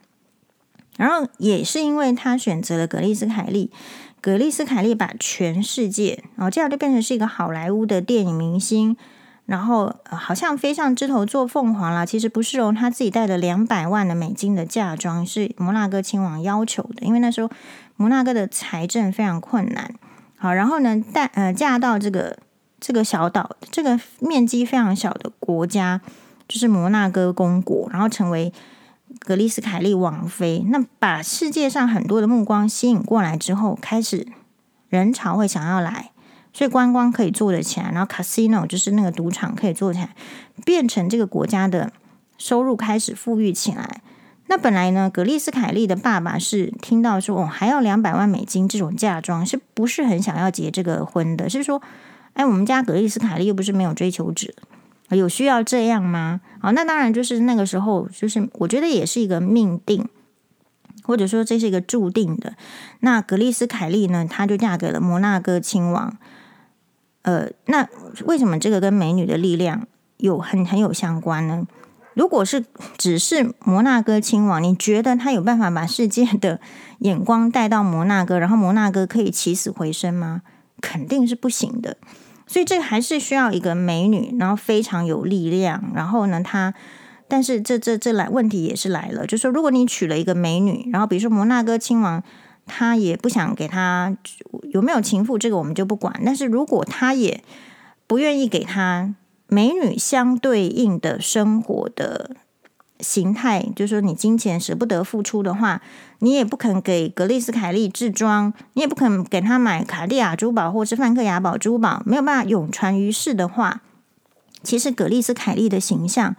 [0.97, 3.71] 然后也是因为他选择了格丽斯凯利，
[4.19, 8.97] 格丽斯凯利把全世界，然后这样就变成是一个好莱坞的电影明星，
[9.45, 12.05] 然后好像飞上枝头做凤凰了。
[12.05, 17.49] 其实不是哦，他自己带了两百万的美金的嫁妆，是摩纳哥亲王要求的，因为那时候
[17.95, 19.93] 摩纳哥的财政非常困难。
[20.37, 22.39] 好，然后呢，带呃嫁到这个
[22.79, 26.01] 这个小岛，这个面积非常小的国家。
[26.49, 28.51] 就是摩纳哥公国，然后成为
[29.19, 34.27] 格丽斯凯利王妃，那把世界上很多的目光吸引过来之后，开始
[34.89, 36.11] 人潮会想要来，
[36.51, 40.15] 所以观光可以做得起来，然后 casino 就是那个赌场可以做起来，
[40.65, 41.93] 变成这个国家的
[42.37, 44.01] 收入开始富裕起来。
[44.47, 51.47] 那本来呢，格丽斯凯利的爸爸是听到说哦，还要两百万美金这种嫁妆，是不是很想要结这个婚的？
[51.47, 51.79] 是说，
[52.33, 54.51] 哎，我们家格丽斯凯利又不是没有追求者，
[55.15, 56.41] 有需要这样吗？
[56.59, 60.07] 好，那当然就是那个时候，就是我觉得也是一个命定，
[61.03, 62.55] 或者说这是一个注定的。
[62.99, 66.17] 那格丽斯凯利呢，她就嫁给了摩纳哥亲王。
[67.23, 67.87] 呃，那
[68.25, 71.67] 为什么这个跟美女的力量有很很有相关呢？
[72.13, 72.65] 如果是
[72.97, 76.59] 只是摩纳哥亲王，你觉得他有办法把世界的
[76.99, 80.41] 眼光带到摩纳哥，然后摩纳哥可以起死回生吗？
[80.81, 81.97] 肯定是不行的。
[82.49, 85.91] 所以这个还是需要一个美女，然后非常有力量。
[85.95, 86.73] 然后呢，他
[87.29, 92.21] 但是这这这来问题也是来了，就是说如果你娶了一个美女，然后比如说摩纳哥亲王，
[92.65, 94.17] 他也不想给他
[94.73, 96.19] 有没有情妇，这个我们就不管。
[96.25, 97.41] 但是如果他也
[98.05, 99.15] 不愿意给他。
[99.51, 102.35] 美女相对应的生活的
[102.99, 105.81] 形态，就是说你金钱舍不得付出的话，
[106.19, 113.81] 你也不肯给格丽斯凯利置装，你也不肯给他买卡地亚珠宝或是梵克雅宝珠宝，没有办法永传于世的话，
[114.63, 116.35] 其实格丽斯凯利的形象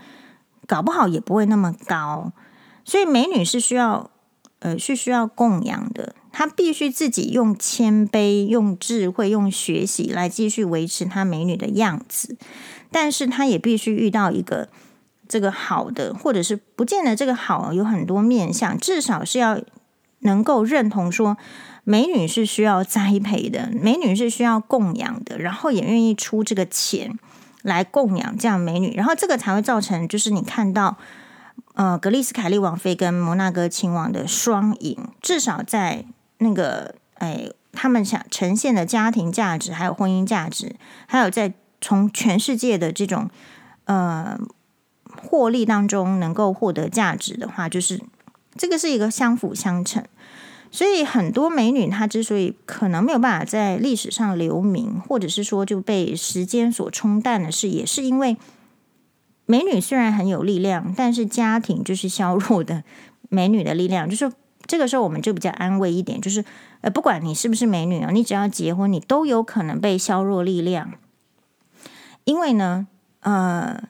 [0.67, 2.33] 搞不好也不会那么高。
[2.85, 4.11] 所以美女是需要，
[4.59, 12.37] 呃，是需要供养的，她必须自己用谦卑、用智慧、用学习来继续维持她美女的样子。
[12.91, 14.69] 但是她也必须遇到一个
[15.31, 19.59] 这个好的，或者是不见得这个好有很多面向，至少是要
[20.19, 21.39] 能够认同说
[21.85, 27.17] 美女是需要栽培的，美女是需要供养的，然后也愿意出这个钱
[27.63, 30.97] 来供养这样美女，然后这个才会造成就是你看到
[31.75, 36.05] 呃格丽斯凯利王妃跟摩纳哥亲王的双赢，至少在
[36.39, 40.75] 那个哎他们想呈现的家庭价值，还有婚姻价值，
[41.07, 41.55] 还有在。
[41.83, 43.31] 从全世界的这种
[43.87, 44.39] 呃
[45.17, 48.01] 获利当中能够获得价值的话，就是
[48.57, 50.05] 这个是一个相辅相成。
[50.73, 58.37] 所以很多美女她之所以可能没有办法在历史上留名，或者是说就被时间所冲淡的事，也是因为
[59.47, 62.85] 美女虽然很有力量，但是家庭就是削弱的
[63.29, 64.09] 美女的力量。
[64.09, 64.33] 就是
[64.67, 66.45] 这个时候我们就比较安慰一点，就是
[66.83, 70.93] 呃不管你是不是美女啊，你只要结婚，你都有可能被削弱力量。
[72.23, 72.87] 因为呢，
[73.23, 73.89] 呃，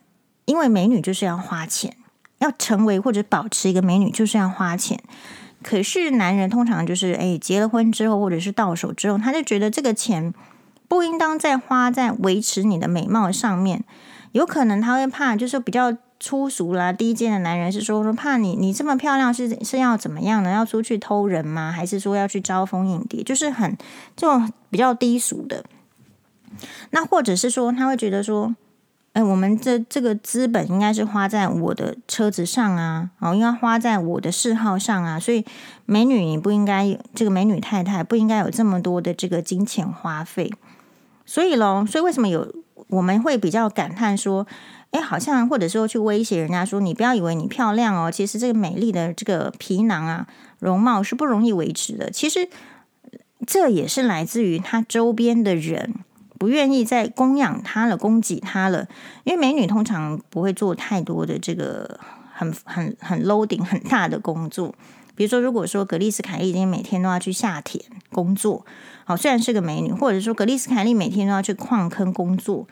[0.51, 1.95] 因为美女就是要花钱，
[2.39, 5.01] 要成为或者保持一个美女就是要花钱。
[5.63, 10.33] 可是男人通常就是，哎，结了婚之后或者是到手之后，他就觉得这个钱
[10.89, 13.85] 不应当再花在维持你的美貌上面。
[14.33, 20.51] 有可能他会怕，就是比较粗俗啦、低贱的男人是说，说怕你你这么漂亮是是要怎么样呢？
[20.51, 21.71] 要出去偷人吗？
[21.71, 23.23] 还是说要去招蜂引蝶？
[23.23, 23.77] 就是很
[24.17, 25.63] 这种比较低俗的。
[26.89, 28.53] 那或者是说，他会觉得说，
[29.13, 35.43] 哎，我们这这个资本应该是花在我的车子上啊，哦，应该花在我的嗜好上啊，所以
[35.85, 40.49] 美女你不应该有这个美女太太不应该有这么多的这个金钱花费。
[41.25, 42.55] 所以咯，所以为什么有
[42.87, 44.47] 我们会比较感叹说，
[44.91, 50.25] 哎，好像或者说去威胁人家说，你不要以为你漂亮哦，其实这个美丽的这个皮囊啊，
[50.59, 52.09] 容貌是不容易维持的。
[52.09, 52.47] 其实
[53.45, 55.95] 这也是来自于他周边的人。
[56.41, 58.87] 不愿意再供养她了，供给她了，
[59.25, 61.99] 因为美女通常不会做太多的这个
[62.33, 64.73] 很很很 loading 很大的工作。
[65.13, 68.65] 比如说，如果说格丽斯凯利今天每天都要去下田工作，
[69.05, 72.65] 好，虽然是个美女，或者说格丽斯凯利每天都要去矿坑工作，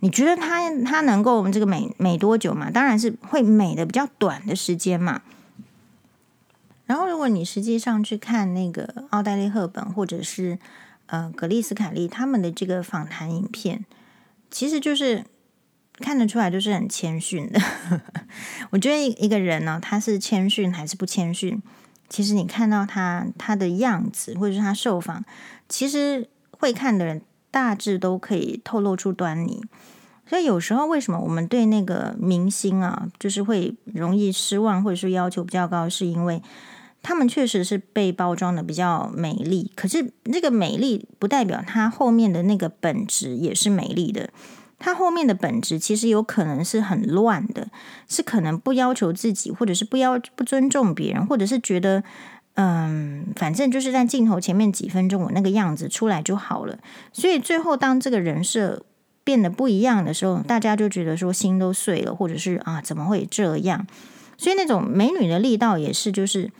[0.00, 2.68] 你觉得她她能够我们这个美美多久嘛？
[2.68, 5.22] 当然是会美的比较短的时间嘛。
[6.86, 10.58] 然后，如果你实际上去看那个奥黛丽·赫本，或者是
[11.06, 13.84] 呃，格丽斯凯利他们的这个访谈影片，
[14.50, 15.24] 其实就是
[15.98, 17.60] 看得出来，就是很谦逊的。
[18.70, 21.62] 我觉得一个人呢，他是谦逊还是不谦逊，
[22.08, 25.24] 其实你看到他他的样子，或者是他受访，
[25.68, 29.62] 其实会看的人大致都可以透露出端倪。
[30.26, 36.42] 所以有时候为什么我们对那个明星啊，就是会容易失望，或者是要求比较高，是因为。
[37.04, 44.30] 他们确实是被包装的比较美丽，可是那个美丽不代表它后面的那个本质也是美丽的。
[44.78, 47.68] 它后面的本质其实有可能是很乱的，
[48.08, 52.02] 是可能不要求自己，或者是不要不尊重别人，或者是觉得
[52.54, 56.78] 嗯，反正就是在镜头前面几分钟我那个样子出来就好了。
[57.12, 58.82] 所以最后当这个人设
[59.22, 63.86] 变得不一样的时候，大家就觉得说心都碎了，或者是啊怎么会这样？
[64.36, 66.50] 所以那种美女的力道也是，就是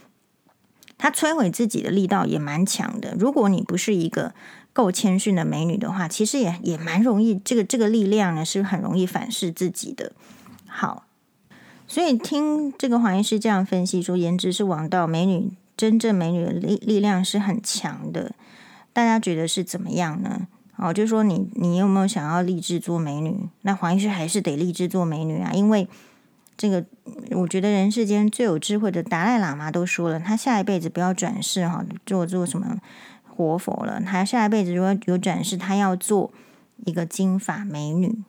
[0.97, 3.15] 她摧毁自己的力道也蛮强的。
[3.19, 4.35] 如果你不是一个
[4.73, 10.13] 够谦逊的美女的话，其实也也蛮容易，这个这个力量呢是很容易反噬自己的。
[10.67, 11.05] 好，
[11.87, 18.33] 所以听这个黄医师这样分析说，颜值是王道，美女真正美女的力力量是很强的。
[18.93, 20.49] 大家觉得是怎么样呢？
[20.77, 23.49] 哦，就说你你有没有想要立志做美女？
[23.63, 25.87] 那黄医师还是得立志做美女啊，因为
[26.57, 26.85] 这个
[27.31, 32.79] 我觉得人世间最有智慧的达赖喇嘛都说了，他下一辈子不要转世哈，做做什么。
[33.37, 36.31] 活佛了，他下一辈子如果有转世，他要做
[36.85, 38.23] 一个金发美女，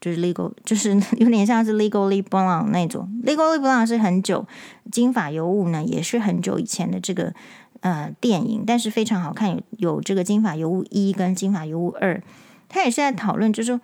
[0.00, 3.08] 就是 legal， 就是 有点像是 legally blonde 那种。
[3.24, 4.44] legally blonde 是很久，
[4.90, 7.32] 金发尤物呢也是很久以前的这个
[7.82, 12.20] 呃电影，但是非常好看，有有这个金发尤物一跟金发尤物二，
[12.68, 13.80] 他也是在讨论，就是说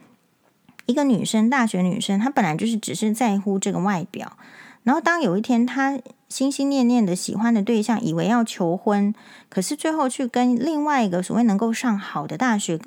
[0.86, 4.36] 一个女生，大学女生，她本来就是只是在乎这个外表，
[4.82, 6.00] 然后当有一天她。
[6.28, 9.14] 心心念念的喜欢的对象，以为要求婚，
[9.48, 12.80] 可是最后去跟另外一个所谓能够上好的大学，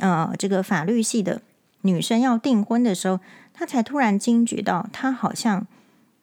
[0.00, 1.40] 呃，这个法律系的
[1.80, 3.20] 女生要订婚的时候，
[3.54, 5.66] 他才突然惊觉到，他好像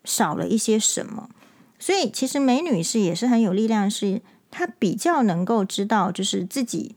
[0.03, 1.31] 少了一些什么。
[1.79, 6.93] 所以，其实梅女士也是很有力量，是她比较能够知道，就是自己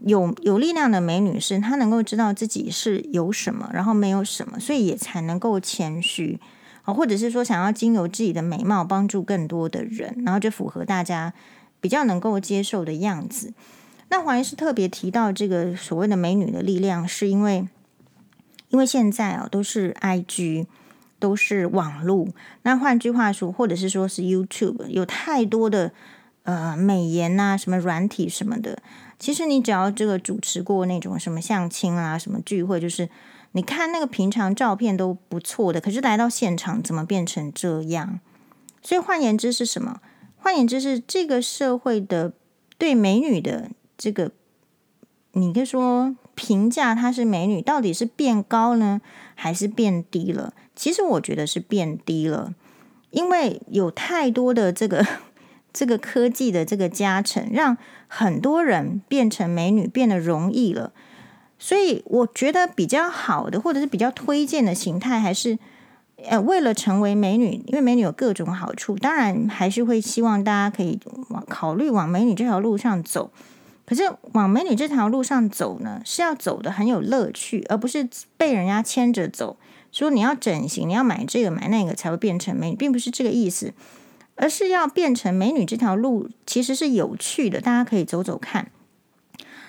[0.00, 6.38] 有有力量的美女士，她能够知道自己是有什么，然后没有什么，所以也才能够谦虚
[6.82, 6.92] 啊。
[6.92, 11.32] 或者是说想要经由自己的美貌帮助更多的人，然后就符合大家
[11.80, 13.54] 比较能够接受的样子。
[14.08, 17.66] 那黄医师特别提到这个所谓的美女的力量，是因为
[18.68, 20.66] 因为现在啊都是 IG，
[21.18, 22.28] 都是网络。
[22.62, 25.90] 那换句话说，或者是说是 YouTube，有太多的
[26.44, 28.78] 呃美颜啊，什么软体什么的。
[29.18, 33.08] 其实你只要这个主持过那种什么相亲啊，什么聚会，就是。
[33.52, 38.20] 你看那个平常照片都不错的，可是来到现场怎么变成这样？
[38.82, 40.02] 所以换言之是什么？
[40.36, 42.34] 换言之是这个社会的
[42.76, 44.32] 对美女的这个，
[45.32, 49.00] 你可以说评价她是美女，到底是变高呢，
[49.34, 50.52] 还是变低了？
[50.74, 52.52] 其实我觉得是变低了，
[53.10, 55.06] 因为有太多的这个
[55.76, 57.76] 这个科技的这个加成，让
[58.08, 60.92] 很多人变成美女变得容易了。
[61.58, 65.58] 所以我觉得比较好的，或者是比较推荐的形态，还是
[66.24, 70.98] 呃，为了成为美女，因为美女有各种好处，当然还是会希望大家可以
[71.28, 73.30] 往考虑往美女这条路上走。
[73.84, 74.02] 可是
[74.32, 79.56] 往美女这条路上走呢，是要走得很有乐趣，而不是被人家牵着走。
[79.92, 83.72] 说你要整形，你要买这个买那个才会变成美女，并不是这个意思，
[84.36, 88.70] 而是要变成美女这条路其实是有趣的，大家可以走走看。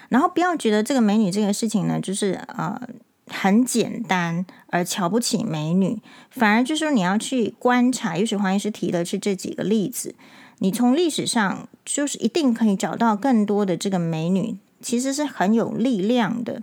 [0.10, 2.80] 然后不要觉得这个美女这个事情呢，就是呃
[3.28, 8.16] 很简单而瞧不起美女，反而就是说你要去观察。
[8.16, 10.16] 也许黄医师提的是这几个例子，
[10.60, 16.62] 你从历史上就是一定可以找到更多的这个美女，其实是很有力量的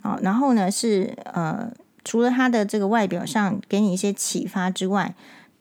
[0.00, 0.18] 啊。
[0.22, 1.70] 然后呢是呃
[2.02, 5.14] 除了她的这个外表上给你一些启发之外，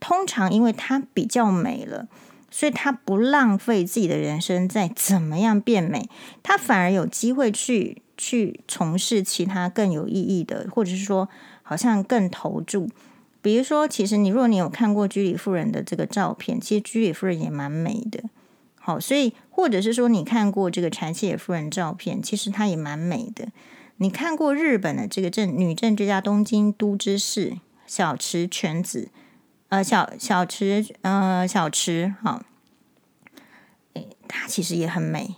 [0.05, 2.07] 通常因为她比较美了。
[2.51, 6.07] 所以他不浪费自己的人生在怎么样变美，
[6.41, 11.27] 他反而有机会去去从事其他更有意义的，或者是说
[11.63, 12.87] 好像更投注。
[13.41, 18.23] 比如说，其实你如果你有看过居里夫人的这个照片，其实居里夫人也蛮美的。
[18.79, 23.49] 好，所以或者是说你看过这个柴切夫人照片，其实她也蛮美的。
[23.97, 29.09] 你看过日本的这个政女政治家东京都知事小池全子。
[29.75, 32.41] 呃，小小池，呃，小池，好，
[33.93, 35.35] 诶，她其实也很美。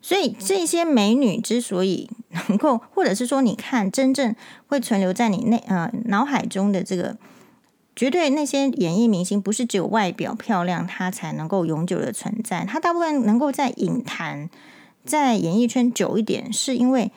[0.00, 2.10] 所以这些美女之所以
[2.48, 4.34] 能够，或者是说，你看真正
[4.66, 7.16] 会存留在你内呃脑海中的这个，
[7.94, 12.64] 绝对那些演艺明星不是只有外表漂亮，她才能够永久的存在。
[12.64, 14.50] 她大部分能够在影坛、
[15.04, 17.12] 在演艺圈久一点，是因为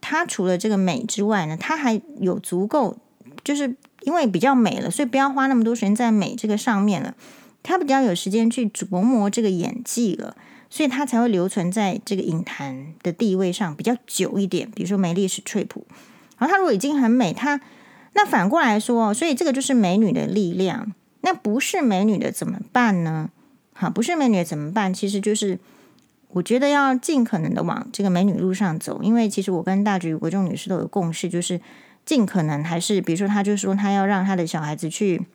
[0.00, 2.98] 她除了这个美之外呢，她还有足够，
[3.42, 3.74] 就是。
[4.06, 7.12] 因为比较美了，所以不要花那么多时间在美这个上面了。
[7.64, 10.36] 他比较有时间去琢磨这个演技了，
[10.70, 14.70] 所以他才会留存在这个影坛的地位上比较久一点。
[14.70, 15.84] 比如说梅丽史翠普，
[16.38, 17.60] 然后他如果已经很美，他
[18.12, 20.92] 那反过来说，所以这个就是美女的力量。
[21.22, 23.30] 那不是美女的怎么办呢？
[23.72, 24.94] 好，不是美女的怎么办？
[24.94, 25.58] 其实就是
[26.28, 31.60] 我觉得要尽可能的往这个美女路上走，因为其实我跟大橘国仲女士都有共识，就是。
[32.06, 35.26] 尽可能还是，比如说，他就说他要让他的小孩子去，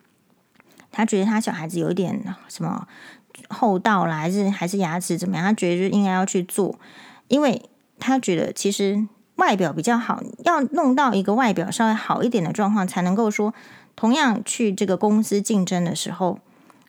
[0.89, 2.87] 他觉得他小孩子有一点什么
[3.49, 5.45] 厚道啦，还是还是牙齿怎么样？
[5.45, 6.79] 他觉得就应该要去做，
[7.27, 7.61] 因为
[7.99, 9.05] 他觉得其实
[9.35, 13.53] 外表比较好，要弄到一个外表稍微好一点的状况，才能够说
[13.95, 16.39] 同样去这个公司竞争的时候，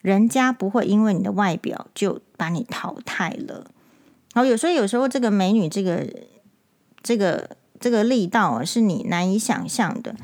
[0.00, 3.66] 人家不会因为你的外表就把你淘汰了。
[4.32, 6.06] 然后，有时候有时候这个美女这个
[7.02, 10.14] 这个这个力道是你难以想象的。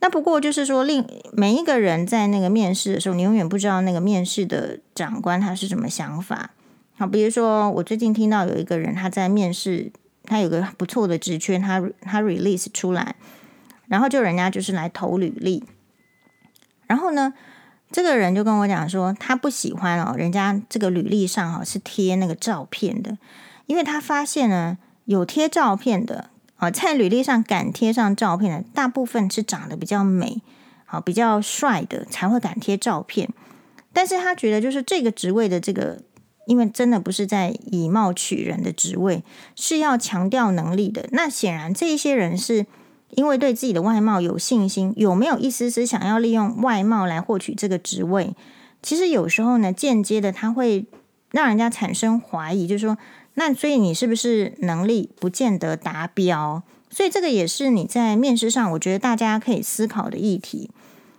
[0.00, 6.50] 那不过就是说，另每一个人在那个面试的时候，你永远不知道那个面试的长官他是什么想法。
[6.98, 9.90] 好，比如说我最近听到有一个人他在面试，
[10.24, 13.16] 他有个不错的职缺，他他 release 出来，
[13.88, 15.64] 然后就人家就是来投履历，
[16.86, 17.32] 然后呢，
[17.90, 23.16] 这个人就跟我讲说，他不喜欢哦，人家这个履历上哈是贴那个照片的，
[23.64, 24.76] 因为他发现呢，
[25.06, 26.28] 有贴照片的。
[26.64, 30.40] 啊，在履历上敢贴上照片的，大部分是长得比较美、
[30.84, 33.28] 好比较帅的才会敢贴照片。
[33.92, 36.00] 但是他觉得，就是这个职位的这个，
[36.46, 39.22] 因为真的不是在以貌取人的职位，
[39.54, 41.08] 是要强调能力的。
[41.12, 42.66] 那显然，这一些人是
[43.10, 48.34] 因为对自己的外貌有信心，有没有一丝丝想要利用外貌来获取这个职位？
[48.82, 50.86] 其实有时候呢，间接的他会
[51.30, 52.96] 让人家产生怀疑，就是说。
[53.34, 56.62] 那所以你是不是能力不见得达标？
[56.90, 60.70] 所以这个也是你在面试上，我觉得大家可以思考的议题。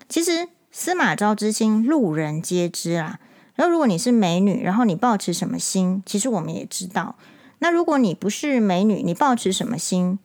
[0.08, 3.20] 其实司马昭之心，路人皆知啦。
[3.56, 7.16] 然后如果你是美女，然后你抱持什么心，其实我们也知道。
[7.60, 10.20] 那如果你不是美女，你抱持什么心，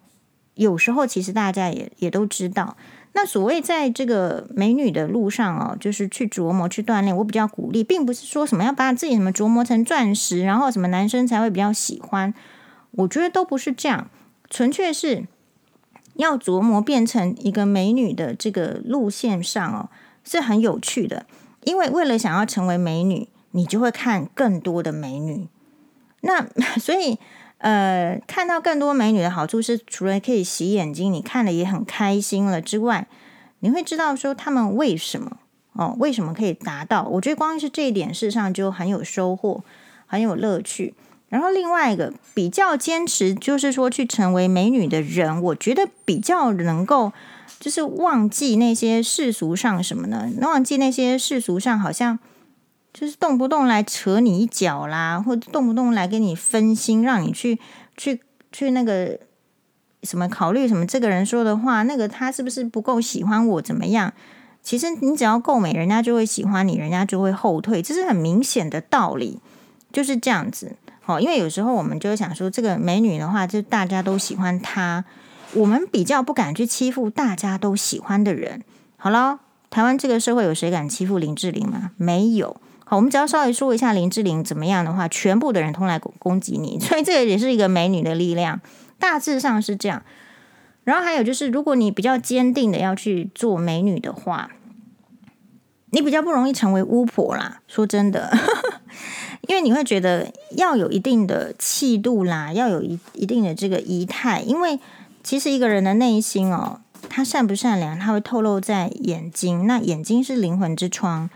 [0.54, 2.76] 有时候其实大家也也都知道。
[3.12, 7.16] 那所谓在这个美女的路上哦，就是去琢磨、去锻炼。
[7.16, 12.32] 我比较鼓励，并不是说什么要把自己什么琢磨成钻石，然后什么男生才会比较喜欢。
[12.92, 14.08] 我觉得都不是这样，
[14.48, 15.26] 纯粹是
[16.14, 19.90] 要琢磨变成一个美女的这个路线上哦，
[20.24, 21.26] 是很有趣的。
[21.64, 25.48] 因为为了想要成为美女，你就会看更多的美女。
[26.20, 26.46] 那
[26.78, 27.18] 所以。
[27.60, 33.06] 呃，看到更多美女的好处是，除了可以洗眼睛，你看了也很开心了之外，
[33.58, 35.36] 你会知道说他们为什么
[35.74, 37.02] 哦，为什么可以达到？
[37.02, 39.62] 我觉得光是这一点，事实上就很有收获，
[40.06, 40.94] 很有乐趣。
[41.28, 47.12] 然后另外一个比较坚持，就是说去成为美女的人，我觉得比较能够
[47.58, 50.30] 就是忘记那些世俗上什么呢？
[50.40, 52.18] 忘记那些世俗上好像。
[52.92, 57.58] 就是动不动来扯你一脚啦，或者动不动来给你分心，让你去
[57.96, 58.20] 去
[58.52, 59.18] 去那个
[60.02, 64.12] 什么考虑什么这个人说的话，那个他是不是不够喜欢我怎么样？
[64.62, 69.38] 其实你只要够美，人家就会喜欢你，人家就会后退，这是很明显的道理，
[69.90, 70.76] 就是这样子。
[71.00, 75.04] 好，因为有时候我们就想说，这个美女的话，就大家都喜欢她，
[75.54, 78.62] 我们比较不敢去欺负大家都喜欢的人。
[78.98, 81.92] 好了，台湾这个社会有谁敢欺负林志玲吗？
[81.96, 82.60] 没有。
[82.90, 88.60] 好，我们只要稍微说一下林志玲怎么样的话，全部的人通来攻击你， 所以这个也是一个美女的力量，
[88.98, 90.02] 大致上是这样。
[90.82, 94.50] 然后还有就是，如果你比较坚定的要去做美女的话，
[95.92, 97.60] 你比较不容易成为巫婆啦。
[97.68, 98.36] 说真的，
[99.46, 104.80] 因为你会觉得要有一定的气度啦，要有一一定的这个仪态，因为
[105.22, 111.30] 其实一个人的内心哦，他善不善良，他会透露在眼睛，那眼睛是灵魂之窗。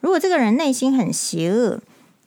[0.00, 1.80] 如果这个人内心很邪恶，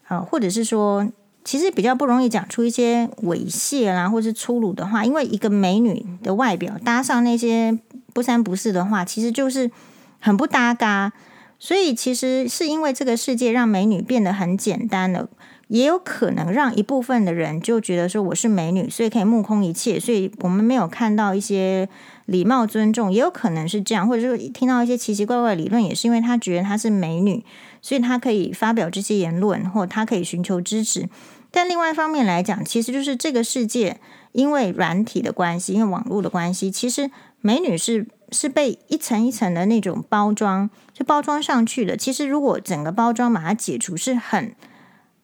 [0.08, 1.08] 啊，或者是说，
[1.44, 7.80] 其实比较不容易讲出一些猥亵啦，或是粗鲁的话，因为一个美女的外表搭上那些
[8.14, 9.72] 不三不四的话，其实就是
[10.20, 11.14] 很不搭嘎。
[11.58, 15.30] 所以，其实是因为这个世界让美女变得很简单了，
[15.68, 21.88] 也有可能让一部分的人就觉得说我是美女，所以可以目空一切，所以我们没有看到一些。
[22.32, 27.44] 礼貌尊重也有可能是这样，或者是听到一些奇奇怪怪的理论，也是因为他觉得她是美女，
[27.82, 31.10] 所以他可以发表这些言论，或他可以寻求支持。
[31.52, 34.00] 但另外一方面来讲，其实就是这个世界
[34.32, 37.12] 因为软体的关系，因为网络的关系，其实
[37.42, 41.98] 美女是是被一层一层的那种包装就包装上去的。
[41.98, 44.56] 其实如果整个包装把它解除，是很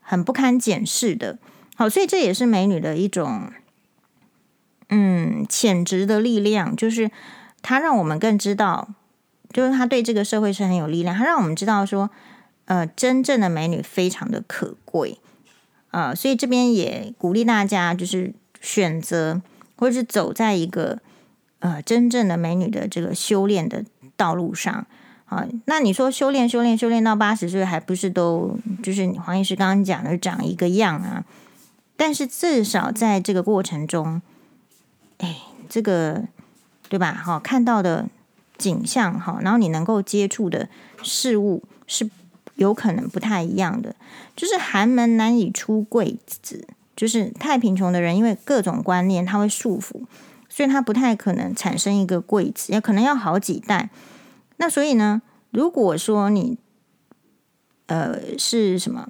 [0.02, 1.40] 很不堪检视的。
[1.76, 3.50] 好，所以这也是美女的一种。
[4.90, 7.12] 嗯，潜质的力量就是
[7.62, 8.88] 它让我们更知道，
[9.52, 11.14] 就是它对这个社会是很有力量。
[11.14, 12.10] 它让我们知道说，
[12.64, 15.20] 呃，真正的美女非常的可贵，
[15.92, 19.42] 呃，所以这边也鼓励大家，就是选择
[19.76, 21.00] 或者是走在一个
[21.60, 23.84] 呃真正的美女的这个修炼的
[24.16, 24.88] 道路上
[25.26, 31.26] 啊，那你说修炼修炼修炼到八十岁，还不是都就是黄医师刚刚讲的长一个样啊？
[31.98, 34.22] 但是至少在这个过程中。
[35.18, 35.38] 哎，
[35.70, 36.24] 这个
[36.90, 37.12] 对吧？
[37.14, 38.08] 哈，看到的
[38.58, 40.70] 景象哈，然后你能够接触的
[41.04, 42.10] 事物是
[42.56, 43.96] 有可能不太一样的。
[44.36, 50.04] 就是寒门难以出贵子，就是太贫穷的人，因为各种观念他会束缚，
[50.48, 53.90] 所以他不太可能产生一个贵子，也可能要好几代。
[54.58, 56.58] 那所以呢，如果说你
[57.88, 59.10] 呃是什么，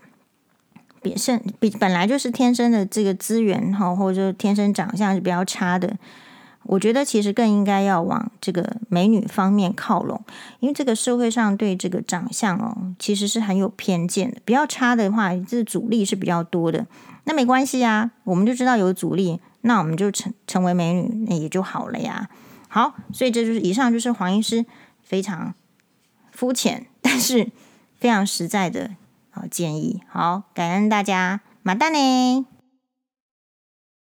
[1.07, 5.95] 比生比本来就是天生的这个资源哈，或者天生长相是比较差的。
[6.63, 10.21] 我觉得其实更应该要往这个美女方面靠拢，
[10.59, 14.37] 因为这个社会上对这个长相哦，其实是很有偏见的。
[14.43, 16.85] 比较差的话，这阻力是比较多的。
[17.23, 22.29] 那没关系啊，我们就知道有阻力，那我们就成成为美女，那也就好了呀。
[22.67, 24.65] 好，所以这就是以上就是黄医师
[25.01, 25.53] 非常
[26.31, 27.49] 肤浅，但是
[27.97, 28.91] 非常实在的
[29.37, 30.01] 好建议。
[30.09, 32.56] 好，感恩大家，马蛋呢。